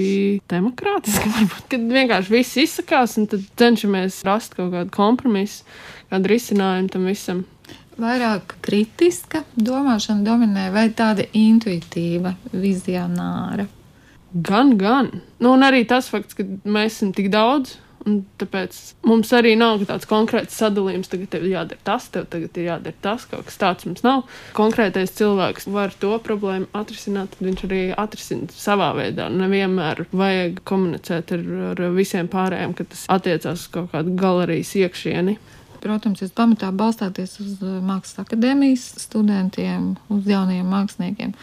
demokrātiska. 0.53 1.33
Varbūt, 1.38 1.64
kad 1.72 1.88
vienkārši 1.96 2.37
viss 2.37 2.61
izsakās, 2.66 3.16
un 3.22 3.31
tad 3.33 3.48
cenšamies 3.62 4.20
rast 4.29 4.59
kaut 4.59 4.74
kādu 4.77 4.92
kompromisu, 4.94 5.64
kādu 6.12 6.35
risinājumu 6.35 6.92
tam 6.92 7.09
visam 7.09 7.44
vairāk 8.00 8.57
kritiska 8.64 9.44
domāšana 9.57 10.24
dominē 10.26 10.68
vai 10.74 10.88
tāda 10.96 11.26
intuitīva, 11.37 12.35
vizionāra? 12.52 13.66
Gan, 14.35 14.74
gan. 14.78 15.12
Nu, 15.38 15.54
un 15.54 15.62
arī 15.62 15.85
tas 15.87 16.11
fakts, 16.11 16.35
ka 16.35 16.46
mēs 16.64 16.98
esam 16.98 17.14
tik 17.14 17.30
daudz. 17.35 17.78
Tāpēc 18.04 18.74
mums 19.09 19.30
arī 19.33 19.54
nav 19.57 19.80
tāds 19.88 20.04
konkrēts 20.04 20.59
sadalījums, 20.61 21.09
tagad 21.09 21.30
tev 21.33 21.46
jādara 21.48 21.80
tas, 21.88 22.11
tev 22.12 22.26
tagad 22.28 22.59
ir 22.61 22.66
jādara 22.66 22.98
tas, 23.00 23.24
kaut 23.30 23.46
kas 23.46 23.57
tāds 23.62 23.87
mums 23.88 24.04
nav. 24.04 24.26
Konkrētais 24.59 25.14
cilvēks 25.16 25.70
var 25.72 25.94
to 26.02 26.12
problēmu 26.26 26.68
atrisināt, 26.76 27.33
tad 27.33 27.48
viņš 27.48 27.64
arī 27.64 27.80
atrisina 27.96 28.50
savā 28.52 28.90
veidā. 28.98 29.30
Nevienmēr 29.33 30.04
vajag 30.12 30.61
komunicēt 30.68 31.33
ar, 31.38 31.46
ar 31.70 31.83
visiem 31.96 32.28
pārējiem, 32.28 32.76
ka 32.76 32.85
tas 32.92 33.07
attiecās 33.14 33.64
uz 33.64 33.72
kaut 33.72 33.94
kādu 33.94 34.12
galerijas 34.20 34.74
iekšieni 34.83 35.38
protams, 35.85 36.23
jūs 36.25 36.33
pamatā 36.37 36.73
balstāties 36.75 37.37
uz 37.44 37.61
uh, 37.62 37.79
Mākslas 37.85 38.25
akadēmijas 38.25 38.88
studentiem, 39.05 39.92
uz 40.12 40.27
jauniem 40.29 40.66
māksliniekiem. 40.73 41.35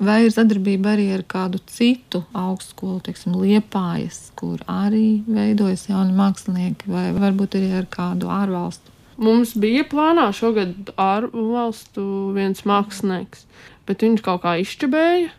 Vai 0.00 0.22
ir 0.24 0.32
sadarbība 0.32 0.94
arī 0.94 1.10
ar 1.12 1.26
kādu 1.28 1.60
citu 1.68 2.22
augstskolu, 2.32 3.02
teiksim, 3.04 3.34
Liepājas, 3.36 4.30
kur 4.38 4.62
arī 4.64 5.20
veidojas 5.28 5.84
jauni 5.90 6.16
mākslinieki, 6.16 6.88
vai 6.88 7.10
varbūt 7.12 7.58
arī 7.60 7.74
ar 7.82 7.88
kādu 7.92 8.30
ārvalstu? 8.32 8.96
Mums 9.20 9.52
bija 9.60 9.84
plānā 9.84 10.30
šogad 10.32 10.94
ārvalstu 10.96 12.02
viens 12.32 12.64
mākslinieks, 12.64 13.44
bet 13.84 14.00
viņš 14.06 14.24
kaut 14.24 14.40
kā 14.46 14.56
izčabēja. 14.62 15.34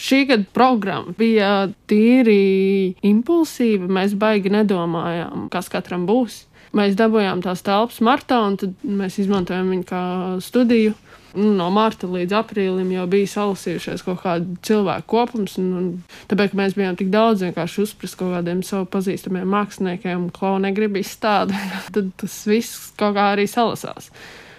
Šī 0.00 0.22
gada 0.30 0.48
programma 0.56 1.12
bija 1.18 1.50
tīri 1.90 2.94
impulsīva. 3.04 3.84
Mēs 3.92 4.14
baigi 4.16 4.48
nedomājām, 4.54 5.50
kas 5.52 5.68
katram 5.68 6.06
būs. 6.08 6.46
Mēs 6.76 6.94
dabūjām 6.98 7.40
tās 7.42 7.64
telpas 7.66 7.98
martā, 8.04 8.38
un 8.46 8.56
tad 8.60 8.82
mēs 8.86 9.18
izmantojam 9.18 9.72
viņu 9.74 9.86
kā 9.88 10.02
studiju. 10.44 10.94
Nu, 11.34 11.52
no 11.54 11.68
marta 11.70 12.08
līdz 12.10 12.34
aprīlim 12.40 12.88
jau 12.90 13.04
bija 13.10 13.28
salasījušies 13.30 14.02
kaut 14.06 14.22
kādi 14.24 14.56
cilvēku 14.66 15.06
kopums. 15.12 15.56
Un, 15.62 15.68
un 15.78 15.88
tāpēc 16.30 16.54
mēs 16.58 16.74
bijām 16.78 16.98
tik 16.98 17.12
daudz 17.12 17.44
vienkārši 17.46 17.84
uzsprast 17.84 18.18
kaut 18.18 18.34
kādiem 18.34 18.64
savu 18.66 18.88
pazīstamiem 18.90 19.50
māksliniekiem, 19.50 20.28
ko 20.34 20.56
negrib 20.62 20.98
izstādīt. 20.98 21.74
tad 21.94 22.10
tas 22.22 22.38
viss 22.50 22.90
kaut 22.98 23.14
kā 23.18 23.32
arī 23.36 23.46
salasās. 23.50 24.10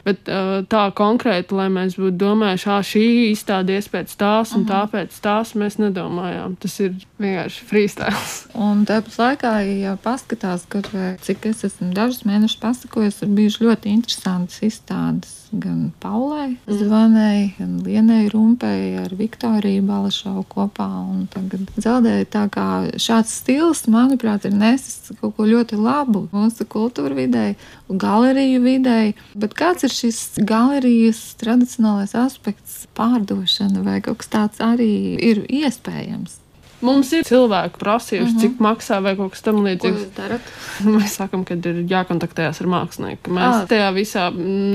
Bet 0.06 0.30
uh, 0.30 0.62
tā 0.72 0.86
konkrēti, 0.98 1.56
lai 1.58 1.68
mēs 1.74 1.98
būtu 2.00 2.18
domājuši, 2.22 2.68
ka 2.70 2.78
šī 2.92 3.06
izstādies 3.32 3.90
pēc 3.92 4.16
tās 4.18 4.56
un 4.56 4.64
uh 4.64 4.68
-huh. 4.68 4.72
tāpēc 4.74 5.20
tās 5.22 5.54
mēs 5.56 5.78
nedomājām. 5.82 6.56
Tas 6.60 6.80
ir 6.80 6.96
vienkārši 7.20 7.68
freestyle. 7.70 8.24
Un 8.68 8.86
tāpat 8.86 9.18
laikā, 9.18 9.54
ja 9.82 9.98
paskatās, 10.04 10.66
vai, 10.94 11.18
cik 11.22 11.46
es 11.46 11.64
esmu 11.64 11.94
dažus 11.94 12.26
mēnešus 12.26 12.60
pasakojis, 12.60 13.22
ir 13.22 13.28
bijušas 13.28 13.62
ļoti 13.62 13.86
interesantas 13.98 14.62
izstādes 14.62 15.41
gan 15.52 15.92
Paulai 16.00 16.58
Zvanai, 16.68 17.54
gan 17.58 17.80
Lienai 17.86 18.30
Rumpei 18.32 18.98
ar 19.02 19.14
Viktoriju 19.16 19.84
Balašovu 19.88 20.44
kopā. 20.52 20.88
Un 21.12 21.26
tagad 21.32 21.68
dzelzceļā 21.76 22.28
tā 22.32 22.46
kā 22.54 22.68
šāds 23.02 23.34
stils, 23.42 23.84
manuprāt, 23.92 24.48
ir 24.48 24.56
nesis 24.56 25.12
kaut 25.20 25.36
ko 25.38 25.48
ļoti 25.50 25.80
labu 25.80 26.26
mūsu 26.32 26.68
kultūra 26.72 27.18
vidē, 27.18 27.46
galeriju 27.90 28.62
vidē. 28.64 29.00
Bet 29.36 29.58
kāds 29.60 29.88
ir 29.88 29.96
šis 29.96 30.22
galerijas 30.48 31.24
tradicionālais 31.42 32.16
aspekts, 32.18 32.86
pārdošana 32.98 33.84
vai 33.86 34.00
kaut 34.06 34.24
kas 34.24 34.32
tāds 34.32 34.64
arī 34.64 34.94
ir 35.20 35.44
iespējams? 35.50 36.40
Mums 36.82 37.12
ir 37.14 37.26
cilvēki 37.28 37.78
prasījuši, 37.82 38.26
uh 38.26 38.32
-huh. 38.32 38.42
cik 38.42 38.62
maksā 38.64 38.98
vai 39.06 39.14
kaut 39.20 39.36
kas 39.36 39.44
tamlīdzīgs. 39.46 40.08
Mēs 40.96 41.18
sakām, 41.20 41.46
ka 41.46 41.54
ir 41.54 41.84
jākontaktējas 41.90 42.62
ar 42.64 42.72
mākslinieku. 42.74 43.34
Mēs 43.38 43.58
à. 43.60 43.68
tajā 43.70 43.92
visā 43.94 44.26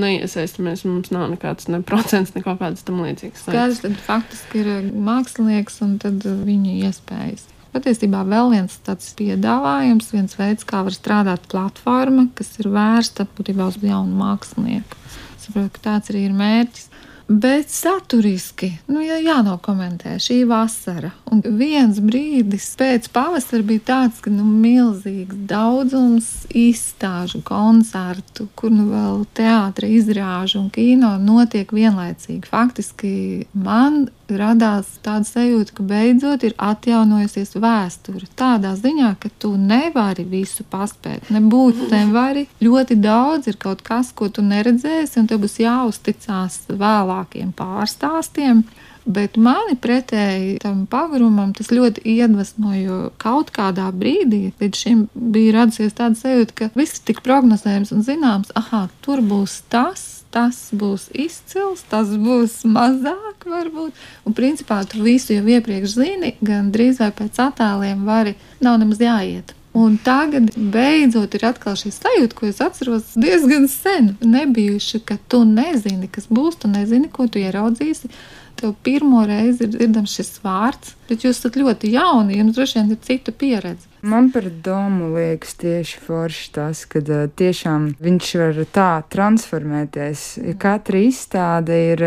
neiesaistamies. 0.04 0.84
Mums 0.86 1.10
nav 1.10 1.30
nekāds 1.34 1.68
ne 1.68 1.82
procents, 1.82 2.34
ne 2.34 2.42
kaut 2.42 2.60
kādas 2.62 2.86
tam 2.86 3.02
līdzīgas. 3.02 3.42
Skaidrs, 3.48 3.82
tad 3.82 3.98
faktiski 4.06 4.62
ir 4.62 4.90
mākslinieks 4.94 5.82
un 5.82 5.98
tad 5.98 6.22
viņa 6.22 6.78
iespējas. 6.86 7.48
Patiesībā 7.76 8.22
vēl 8.24 8.54
viens 8.54 8.78
tāds 8.86 9.10
piedāvājums, 9.18 10.12
viens 10.14 10.38
veids, 10.38 10.64
kā 10.64 10.80
var 10.86 10.94
strādāt 10.94 11.42
platforma, 11.52 12.28
kas 12.34 12.54
ir 12.62 12.70
vērsta 12.72 13.26
būtībā 13.36 13.66
uz 13.68 13.76
jaunu 13.82 14.16
mākslinieku. 14.16 14.96
Saprotu, 15.42 15.74
ka 15.74 15.82
tāds 15.90 16.12
arī 16.12 16.24
ir 16.30 16.36
mērķis. 16.38 16.88
Bet 17.28 17.70
saturiski, 17.74 18.68
nu, 18.86 19.00
ja 19.02 19.16
jānokomentē 19.18 20.12
šī 20.22 20.44
vasara. 20.46 21.10
Un 21.26 21.40
viens 21.58 21.98
brīdis 21.98 22.68
pēc 22.78 23.08
pavasara 23.10 23.66
bija 23.66 23.82
tāds, 23.88 24.20
ka 24.22 24.30
nu, 24.30 24.44
milzīgs 24.46 25.34
daudzums 25.50 26.28
izstāžu, 26.54 27.40
koncertu, 27.46 28.46
kur 28.54 28.70
nu 28.70 28.86
vēl 28.92 29.24
teātris, 29.34 29.96
izrāžu 30.04 30.60
un 30.62 30.70
kino 30.70 31.16
notiek 31.18 31.74
vienlaicīgi. 31.74 32.46
Faktiski 32.46 33.16
man 33.58 34.04
radās 34.30 34.88
tāda 35.04 35.26
sajūta, 35.28 35.74
ka 35.76 35.84
beidzot 35.86 36.46
ir 36.46 36.56
atjaunojusies 36.58 37.54
vēsture. 37.62 38.26
Tādā 38.38 38.74
ziņā, 38.78 39.12
ka 39.22 39.30
tu 39.38 39.52
nevari 39.60 40.26
visu 40.28 40.66
paspēt. 40.70 41.30
Nebūtu 41.34 41.90
nevari. 41.92 42.46
Ļoti 42.62 42.98
daudz 43.02 43.50
ir 43.52 43.60
kaut 43.62 43.84
kas, 43.86 44.12
ko 44.16 44.28
tu 44.28 44.42
neredzēsi, 44.42 45.20
un 45.20 45.30
tev 45.30 45.44
būs 45.44 45.60
jāuzticās 45.62 46.64
vēlākiem 46.72 47.54
pārstāstiem. 47.56 48.64
Bet 49.06 49.36
mani 49.38 49.76
pretēji 49.78 50.56
tam 50.64 50.82
pagarumam 50.90 51.52
tas 51.54 51.70
ļoti 51.70 52.02
iedvesmo, 52.16 52.72
jo 52.74 52.96
kaut 53.22 53.52
kādā 53.54 53.86
brīdī 53.94 54.50
līdz 54.58 54.80
šim 54.82 55.04
bija 55.14 55.60
radusies 55.60 55.94
tāda 55.94 56.18
sajūta, 56.18 56.56
ka 56.58 56.70
viss 56.74 56.98
ir 56.98 57.04
tik 57.12 57.22
prognozējams 57.26 57.94
un 57.94 58.02
zināms, 58.06 58.50
ah, 58.58 58.88
tur 59.06 59.22
būs 59.22 59.60
tas, 59.70 60.24
tas 60.34 60.58
būs 60.74 61.06
izcils, 61.14 61.84
tas 61.90 62.10
būs 62.10 62.64
mazāk, 62.66 63.46
varbūt. 63.46 63.94
Un 64.26 64.34
principā 64.34 64.80
tu 64.90 65.04
visu 65.06 65.36
jau 65.36 65.46
iepriekš 65.54 65.94
zini, 66.00 66.34
gan 66.42 66.72
drīz 66.74 66.98
vai 67.04 67.12
pēc 67.14 67.38
attēliem 67.46 68.02
vari, 68.08 68.34
nav 68.58 68.80
nemaz 68.82 69.00
jāiet. 69.06 69.54
Un 69.76 69.98
tagad 70.00 70.54
beidzot 70.56 71.34
ir 71.36 71.42
atkal 71.50 71.74
šī 71.76 71.90
sajūta, 71.92 72.36
ko 72.36 72.46
es 72.48 72.62
atceros 72.64 73.10
diezgan 73.20 73.66
sen. 73.68 74.14
Nebijuši, 74.24 75.02
ka 75.04 75.18
tu 75.28 75.42
nezini, 75.44 76.08
kas 76.08 76.30
būs, 76.32 76.56
tu 76.62 76.70
nezini, 76.72 77.10
ko 77.12 77.26
tu 77.28 77.42
ieraudzīsi. 77.42 78.08
Tev 78.56 78.72
pirmo 78.86 79.22
reizi 79.28 79.66
ir 79.66 79.74
dzirdams 79.74 80.14
šis 80.16 80.30
vārds, 80.44 80.94
bet 81.10 81.26
jūs 81.26 81.36
esat 81.36 81.58
ļoti 81.60 81.90
jauni, 81.92 82.38
jums 82.40 82.56
droši 82.56 82.78
vien 82.78 82.94
ir 82.94 83.00
cita 83.04 83.34
pieredze. 83.36 83.88
Man 84.06 84.30
par 84.32 84.46
domu 84.64 85.10
liekas 85.16 85.56
tieši 85.60 86.00
forši 86.06 86.46
tas, 86.54 86.84
ka 86.88 87.02
tiešām 87.36 87.90
viņš 88.00 88.30
var 88.40 88.60
tā 88.72 88.90
transformēties. 89.12 90.26
Katra 90.62 91.02
izstāde 91.04 91.80
ir, 91.92 92.06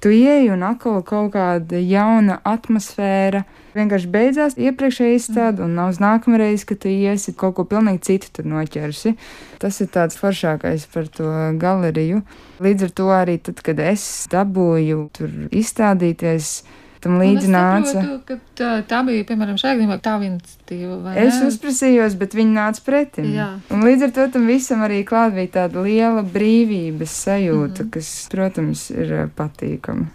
tu 0.00 0.10
ieej 0.12 0.50
un 0.54 0.64
atkal 0.64 1.02
kaut 1.06 1.34
kāda 1.34 1.80
jauna 1.80 2.40
atmosfēra. 2.48 3.44
Vienkārši 3.76 4.08
beidzās 4.10 4.56
iepriekšējā 4.58 5.16
izstāde, 5.18 5.62
un 5.62 5.76
nav 5.78 5.92
uz 5.92 6.00
nākamā 6.02 6.40
reize, 6.40 6.66
kad 6.66 6.80
tu 6.82 6.90
iesi 6.90 7.36
kaut 7.38 7.54
ko 7.58 7.66
pilnīgi 7.68 8.02
citu 8.08 8.32
tur 8.34 8.48
noķersi. 8.50 9.14
Tas 9.62 9.78
ir 9.84 9.90
tāds 9.94 10.18
foršākais 10.18 10.88
par 10.90 11.06
to 11.14 11.30
galeriju. 11.60 12.24
Līdz 12.64 12.88
ar 12.88 12.94
to 12.98 13.08
arī 13.14 13.38
tad, 13.38 13.62
kad 13.62 13.78
es 13.84 14.04
dabūju 14.32 15.04
tur 15.16 15.36
izstādīties, 15.54 16.54
tam 17.00 17.16
līdzi 17.20 17.50
nāca. 17.50 17.94
Saprotu, 17.96 18.36
tā, 18.58 18.70
tā 18.88 19.00
bija, 19.06 19.24
piemēram, 19.28 19.58
šajā 19.60 19.76
gadījumā 19.78 19.98
tā 20.04 20.16
iniciatīva. 20.26 21.14
Es 21.20 21.40
uzprasījos, 21.46 22.16
bet 22.20 22.36
viņi 22.38 22.56
nāca 22.56 22.84
pretim. 22.86 23.30
Jā. 23.34 23.50
Un 23.72 23.84
līdz 23.88 24.08
ar 24.08 24.14
to 24.18 24.26
tam 24.36 24.48
visam 24.50 24.84
arī 24.86 25.02
klāt 25.08 25.34
bija 25.36 25.54
tāda 25.60 25.84
liela 25.86 26.24
brīvības 26.24 27.14
sajūta, 27.26 27.84
mm 27.84 27.86
-hmm. 27.86 27.92
kas, 27.96 28.28
protams, 28.32 28.90
ir 28.90 29.12
eh, 29.12 29.28
patīkama. 29.36 30.10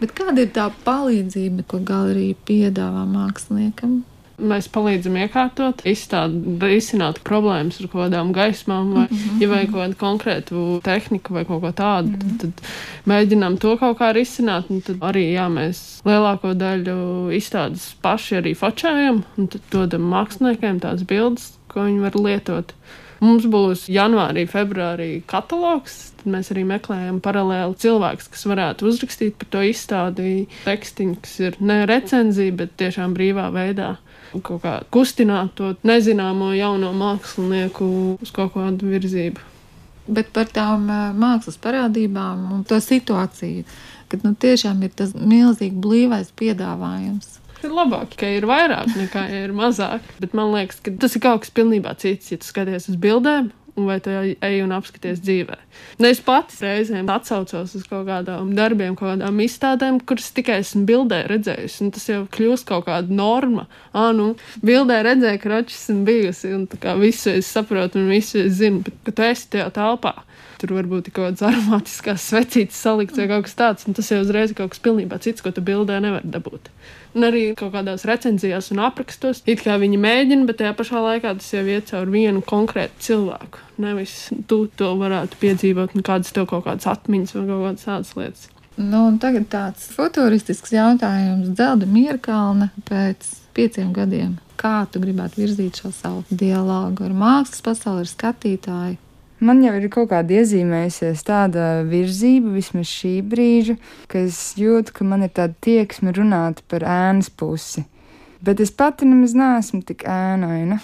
Bet 0.00 0.12
kāda 0.16 0.44
ir 0.44 0.52
tā 0.56 0.70
palīdzība, 0.84 1.64
ko 1.68 1.80
galerija 1.84 2.36
piedāvā 2.48 3.04
māksliniekam? 3.08 4.02
Mēs 4.36 4.66
palīdzam 4.68 5.14
iekārtot, 5.16 5.80
izstādīt, 5.88 6.60
risināt 6.60 7.22
problēmas 7.24 7.78
ar 7.80 7.86
kaut 7.88 8.02
kādām 8.02 8.34
gaismām, 8.36 8.90
vai, 8.92 9.04
mm 9.06 9.16
-hmm. 9.16 9.40
ja 9.40 9.48
vajag 9.48 9.70
kaut 9.70 9.80
kādu 9.80 9.96
konkrētu 10.02 10.64
tehniku 10.84 11.34
vai 11.34 11.44
kaut 11.44 11.62
ko 11.62 11.70
tādu, 11.72 12.08
mm 12.08 12.14
-hmm. 12.14 12.38
tad, 12.40 12.52
tad 12.52 12.66
mēģinām 13.06 13.58
to 13.58 13.76
kaut 13.76 13.98
kā 13.98 14.12
risināt. 14.12 14.68
Tad 14.86 14.96
arī 15.00 15.32
jā, 15.32 15.48
mēs 15.48 16.02
lielāko 16.04 16.52
daļu 16.54 17.32
izstādes 17.32 17.94
paši 18.02 18.36
arī 18.36 18.54
fočējam 18.54 19.22
un 19.36 19.48
tad 19.48 19.60
dodam 19.70 20.02
māksliniekiem 20.02 20.80
tās 20.80 21.02
bildes, 21.02 21.58
ko 21.68 21.80
viņi 21.80 22.00
var 22.00 22.14
lietot. 22.16 22.72
Mums 23.20 23.46
būs 23.48 23.86
janvārī, 23.88 24.44
februārī 24.50 25.22
katalogs. 25.26 26.12
Tad 26.18 26.26
mēs 26.34 26.50
arī 26.52 26.64
meklējam 26.68 27.20
paralēli 27.24 27.78
cilvēkus, 27.80 28.28
kas 28.28 28.44
varētu 28.44 28.86
uzrakstīt 28.90 29.38
par 29.40 29.48
to 29.50 29.62
izstādi 29.64 30.46
tekstiņu, 30.66 31.16
kas 31.22 31.40
ir 31.40 31.56
ne 31.60 31.86
recenzija, 31.88 32.52
bet 32.52 32.76
tiešām 32.76 33.16
brīvā 33.16 33.48
veidā 33.54 33.96
kaut 34.34 34.62
kā 34.64 34.74
kustināt 34.94 35.54
to 35.58 35.74
nezināmo 35.86 36.52
jauno 36.56 36.92
mākslinieku 36.96 37.88
uz 38.22 38.32
kaut 38.34 38.54
kādu 38.56 38.90
virzību. 38.92 39.52
Bet 40.06 40.30
par 40.34 40.46
tām 40.54 40.86
mākslas 41.18 41.58
parādībām 41.58 42.44
un 42.54 42.62
to 42.68 42.78
situāciju, 42.82 43.64
kad 44.12 44.22
nu, 44.22 44.36
tiešām 44.38 44.84
ir 44.86 44.94
tas 44.94 45.16
milzīgi 45.18 45.74
blīvais 45.82 46.30
piedāvājums. 46.38 47.40
Ir 47.64 47.72
labāk, 47.74 48.14
ka 48.20 48.28
ir 48.30 48.46
vairāk 48.46 48.92
nekā 48.94 49.22
ja 49.32 49.44
ir 49.48 49.54
mazāk. 49.56 50.04
Bet 50.22 50.36
man 50.36 50.52
liekas, 50.54 50.78
ka 50.84 50.92
tas 51.00 51.16
ir 51.16 51.24
kaut 51.24 51.42
kas 51.42 51.54
pilnībā 51.56 51.96
cits. 51.98 52.30
Ja 52.30 52.38
tu 52.38 52.46
skaties 52.46 52.90
uz 52.92 52.98
bildēm 53.00 53.50
vai 53.76 53.98
tu 54.00 54.12
ej 54.12 54.62
un 54.64 54.72
apskaties 54.72 55.20
dzīvē. 55.20 55.56
Nu, 56.00 56.08
es 56.08 56.20
pats 56.24 56.62
reizēm 56.64 57.10
atsaucos 57.12 57.74
uz 57.76 57.84
kaut 57.88 58.06
kādām 58.08 58.54
darbiem, 58.56 58.96
kaut 58.96 59.12
kādām 59.12 59.42
izstādēm, 59.44 60.00
kuras 60.08 60.30
tikai 60.36 60.60
esmu 60.62 60.86
bildē 60.88 61.22
redzējusi, 61.30 61.82
un 61.84 61.92
tas 61.96 62.08
jau 62.08 62.22
kļūst 62.32 62.68
kaut 62.68 62.86
kāda 62.88 63.12
norma. 63.12 63.66
Ah, 63.92 64.12
nu, 64.16 64.32
bildē 64.64 65.02
redzēju, 65.06 65.42
ka 65.42 65.52
račs 65.52 65.82
esmu 65.82 66.06
bijusi, 66.08 66.54
un 66.56 66.64
tā 66.70 66.80
kā 66.82 66.96
visu 67.00 67.34
es 67.36 67.50
saprotu 67.52 68.00
un 68.00 68.08
visu 68.14 68.40
es 68.46 68.56
zinu, 68.62 68.80
bet 68.86 68.96
kad 69.08 69.18
tu 69.18 69.28
esi 69.28 69.50
tajā 69.56 69.68
telpā. 69.76 70.16
Tur 70.56 70.72
var 70.72 70.88
būt 70.88 71.10
kaut 71.10 71.34
kādas 71.36 71.44
aromātiskas 71.50 72.24
svecītas 72.30 72.80
salikts 72.80 73.20
vai 73.20 73.28
kaut 73.28 73.48
kas 73.48 73.58
tāds, 73.58 73.88
un 73.88 73.96
tas 73.96 74.08
jau 74.12 74.22
uzreiz 74.24 74.52
ir 74.52 74.58
kaut 74.58 74.72
kas 74.72 74.84
pilnībā 74.84 75.20
cits, 75.20 75.44
ko 75.44 75.52
tu 75.52 75.64
bildē 75.64 76.00
nevar 76.00 76.24
dabūt. 76.24 76.72
Un 77.16 77.24
arī 77.24 77.46
kaut 77.56 77.72
kādās 77.72 78.04
recenzijās 78.04 78.68
un 78.74 78.82
aprakstos, 78.84 79.40
it 79.48 79.62
kā 79.64 79.78
viņi 79.80 79.96
mēģina, 80.02 80.44
bet 80.48 80.58
tajā 80.60 80.74
pašā 80.76 81.00
laikā 81.00 81.32
tas 81.38 81.48
jau 81.54 81.62
iet 81.64 81.88
caur 81.88 82.10
vienu 82.12 82.42
konkrētu 82.44 83.06
cilvēku. 83.06 83.62
Nevis 83.80 84.18
tu 84.50 84.66
to 84.76 84.90
varētu 85.00 85.40
piedzīvot, 85.40 85.96
un 85.96 86.04
kādas 86.04 86.34
tev 86.36 86.48
kaut 86.50 86.66
kādas 86.68 86.88
atmiņas 86.92 87.32
vai 87.38 87.46
kaut 87.48 87.64
kādas 87.64 87.88
tādas 87.88 88.12
lietas. 88.20 88.50
Nu, 88.76 89.06
tagad 89.16 89.48
tāds 89.48 89.88
futuristisks 89.96 90.74
jautājums 90.76 91.54
Zelda 91.56 91.88
Mierkalna 91.88 92.68
pēc 92.84 93.24
pieciem 93.56 93.94
gadiem. 93.96 94.36
Kā 94.60 94.84
tu 94.92 95.00
gribētu 95.00 95.40
virzīt 95.40 95.80
šo 95.80 95.94
savu 95.96 96.22
dialogu 96.28 97.08
ar 97.08 97.16
mākslas 97.16 97.64
pasauli, 97.64 98.04
ar 98.04 98.12
skatītāju? 98.12 99.00
Man 99.36 99.60
jau 99.60 99.74
ir 99.76 99.90
kaut 99.92 100.08
kāda 100.14 100.38
iezīmējusies 100.38 101.24
tāda 101.26 101.82
virzība, 101.84 102.54
vismaz 102.54 102.88
šī 102.88 103.18
brīža, 103.20 103.74
ka 104.08 104.22
es 104.24 104.54
jūtu, 104.56 104.94
ka 104.96 105.04
man 105.04 105.26
ir 105.26 105.32
tāda 105.36 105.52
tieksme 105.60 106.14
runāt 106.16 106.62
par 106.72 106.86
ēnas 106.88 107.28
pusi. 107.28 107.84
Bet 108.40 108.62
es 108.64 108.72
pati 108.72 109.04
nemaz 109.08 109.34
neesmu 109.36 109.82
tik 109.84 110.06
ēnaina. 110.08 110.80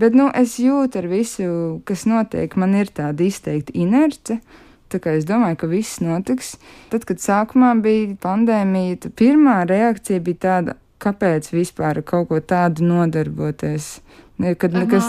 Bet 0.00 0.16
nu, 0.16 0.30
es 0.32 0.56
jūtu 0.58 1.02
ar 1.02 1.10
visu, 1.12 1.48
kas 1.84 2.06
notiek, 2.08 2.56
man 2.56 2.72
ir 2.78 2.88
tāda 2.88 3.28
izteikta 3.28 3.76
inerce. 3.76 4.40
Tā 4.88 5.00
kā 5.02 5.12
es 5.18 5.26
domāju, 5.28 5.58
ka 5.60 5.68
viss 5.68 6.00
notiks. 6.00 6.54
Tad, 6.88 7.04
kad 7.08 7.20
sākumā 7.20 7.74
bija 7.84 8.16
pandēmija, 8.22 9.12
pirmā 9.18 9.60
reakcija 9.68 10.24
bija 10.24 10.40
tāda, 10.46 10.76
kāpēc 11.04 11.50
vispār 11.52 12.00
kaut 12.06 12.30
ko 12.30 12.40
tādu 12.40 12.86
nodarboties. 12.88 13.98
Kad 14.34 14.72
nekas, 14.74 15.04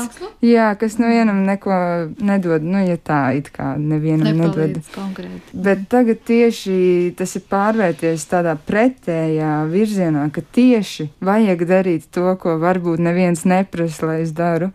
jā, 0.45 0.67
kas 0.77 0.99
nu 1.01 1.07
vienam 1.09 1.39
neko 1.47 1.73
nedod, 2.21 2.61
nu, 2.61 2.77
ja 2.85 2.93
tā 3.01 3.33
it 3.33 3.49
kā 3.55 3.71
nevienam 3.81 4.37
nedod. 4.37 4.77
Konkrēti. 4.93 5.55
Bet 5.65 5.87
tagad 5.89 6.21
tieši 6.29 6.75
tas 7.17 7.33
ir 7.39 7.45
pārvērties 7.49 8.27
tādā 8.29 8.53
pretējā 8.67 9.55
virzienā, 9.71 10.27
ka 10.29 10.45
tieši 10.45 11.09
vajag 11.25 11.65
darīt 11.65 12.05
to, 12.13 12.27
ko 12.37 12.59
varbūt 12.61 13.01
neviens 13.01 13.47
neprasa, 13.49 14.11
lai 14.11 14.21
es 14.27 14.35
daru. 14.37 14.69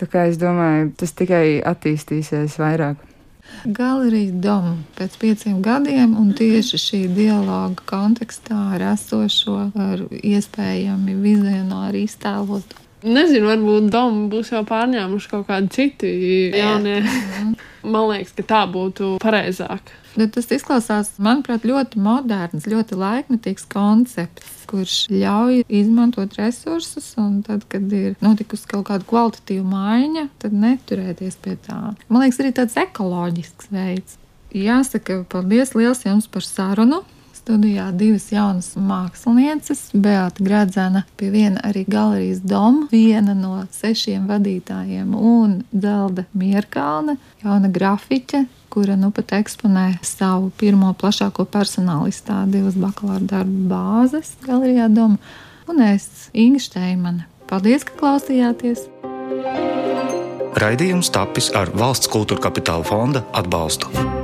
Tā 0.00 0.08
kā 0.08 0.24
es 0.32 0.40
domāju, 0.40 0.94
tas 0.96 1.12
tikai 1.12 1.60
attīstīsies 1.60 2.56
vairāk. 2.56 3.04
Galerija 3.66 4.32
Doma 4.32 4.76
pēc 4.96 5.16
pieciem 5.20 5.58
gadiem, 5.60 6.14
un 6.16 6.32
tieši 6.36 6.78
šī 6.80 7.00
dialoga 7.12 7.84
kontekstā 7.84 8.56
ar 8.76 8.84
esošo, 8.94 9.56
ar 9.76 10.06
iespējami 10.08 11.18
vizionāri 11.20 12.06
iztēlotu. 12.08 12.86
Nezinu, 13.00 13.48
varbūt 13.48 13.88
Doma 13.92 14.28
būs 14.32 14.52
jau 14.52 14.60
pārņēmuši 14.68 15.30
kaut 15.30 15.46
kādi 15.48 15.72
citi 15.72 16.10
jaunie. 16.52 17.00
Man 17.80 18.10
liekas, 18.10 18.34
ka 18.36 18.44
tā 18.44 18.60
būtu 18.68 19.14
pareizāk. 19.22 19.94
Bet 20.18 20.34
tas 20.34 20.50
izklausās, 20.52 21.12
manuprāt, 21.22 21.64
ļoti 21.64 22.00
moderns, 22.02 22.66
ļoti 22.68 22.98
laikmetīgs 22.98 23.64
koncepts, 23.70 24.64
kurš 24.68 24.96
ļauj 25.12 25.62
izmantot 25.64 26.34
resursus, 26.36 27.12
un 27.20 27.40
tad, 27.46 27.64
kad 27.70 27.86
ir 27.94 28.18
notikusi 28.20 28.68
kaut 28.70 28.88
kāda 28.90 29.06
kvalitatīva 29.08 29.64
maiņa, 29.70 30.26
tad 30.42 30.56
neturēties 30.56 31.38
pie 31.44 31.54
tā. 31.62 31.78
Man 32.10 32.24
liekas, 32.24 32.42
arī 32.42 32.52
tāds 32.58 32.76
ekoloģisks 32.82 33.70
veids. 33.72 34.18
Jāsaka, 34.50 35.22
paldies 35.30 35.76
liels 35.78 36.04
jums 36.04 36.26
par 36.28 36.44
sarunu! 36.44 37.04
Studijā 37.40 37.88
divas 37.96 38.28
jaunas 38.32 38.74
mākslinieces, 38.76 39.88
Beata 39.96 40.44
Gradzena, 40.44 41.04
pie 41.16 41.30
viena 41.32 41.62
arī 41.64 41.86
galerijas 41.88 42.42
doma, 42.44 42.86
viena 42.92 43.34
no 43.34 43.62
sešiem 43.72 44.28
vadītājiem, 44.28 45.14
un 45.16 45.60
Zelda 45.72 46.26
Mierkalna, 46.36 47.16
jauna 47.42 47.72
grafiķe, 47.72 48.44
kura 48.70 48.98
nu 49.00 49.10
pat 49.14 49.32
eksponē 49.40 49.88
savu 50.06 50.52
pirmo 50.60 50.92
plašāko 51.00 51.48
personāla 51.48 52.12
izstādi 52.12 52.62
uz 52.66 52.76
bakalaura 52.78 53.24
darba 53.34 53.66
bāzes 53.72 54.36
galerijā 54.46 54.90
doma, 54.92 55.18
un 55.70 55.82
es, 55.88 56.28
Inga 56.36 56.62
Šteimane. 56.62 57.26
Paldies, 57.50 57.88
ka 57.88 57.96
klausījāties! 57.98 58.86
Raidījums 60.60 61.08
tapis 61.14 61.50
ar 61.56 61.72
valsts 61.78 62.10
kultūra 62.10 62.50
kapitāla 62.50 62.86
fonda 62.86 63.24
atbalstu. 63.38 64.19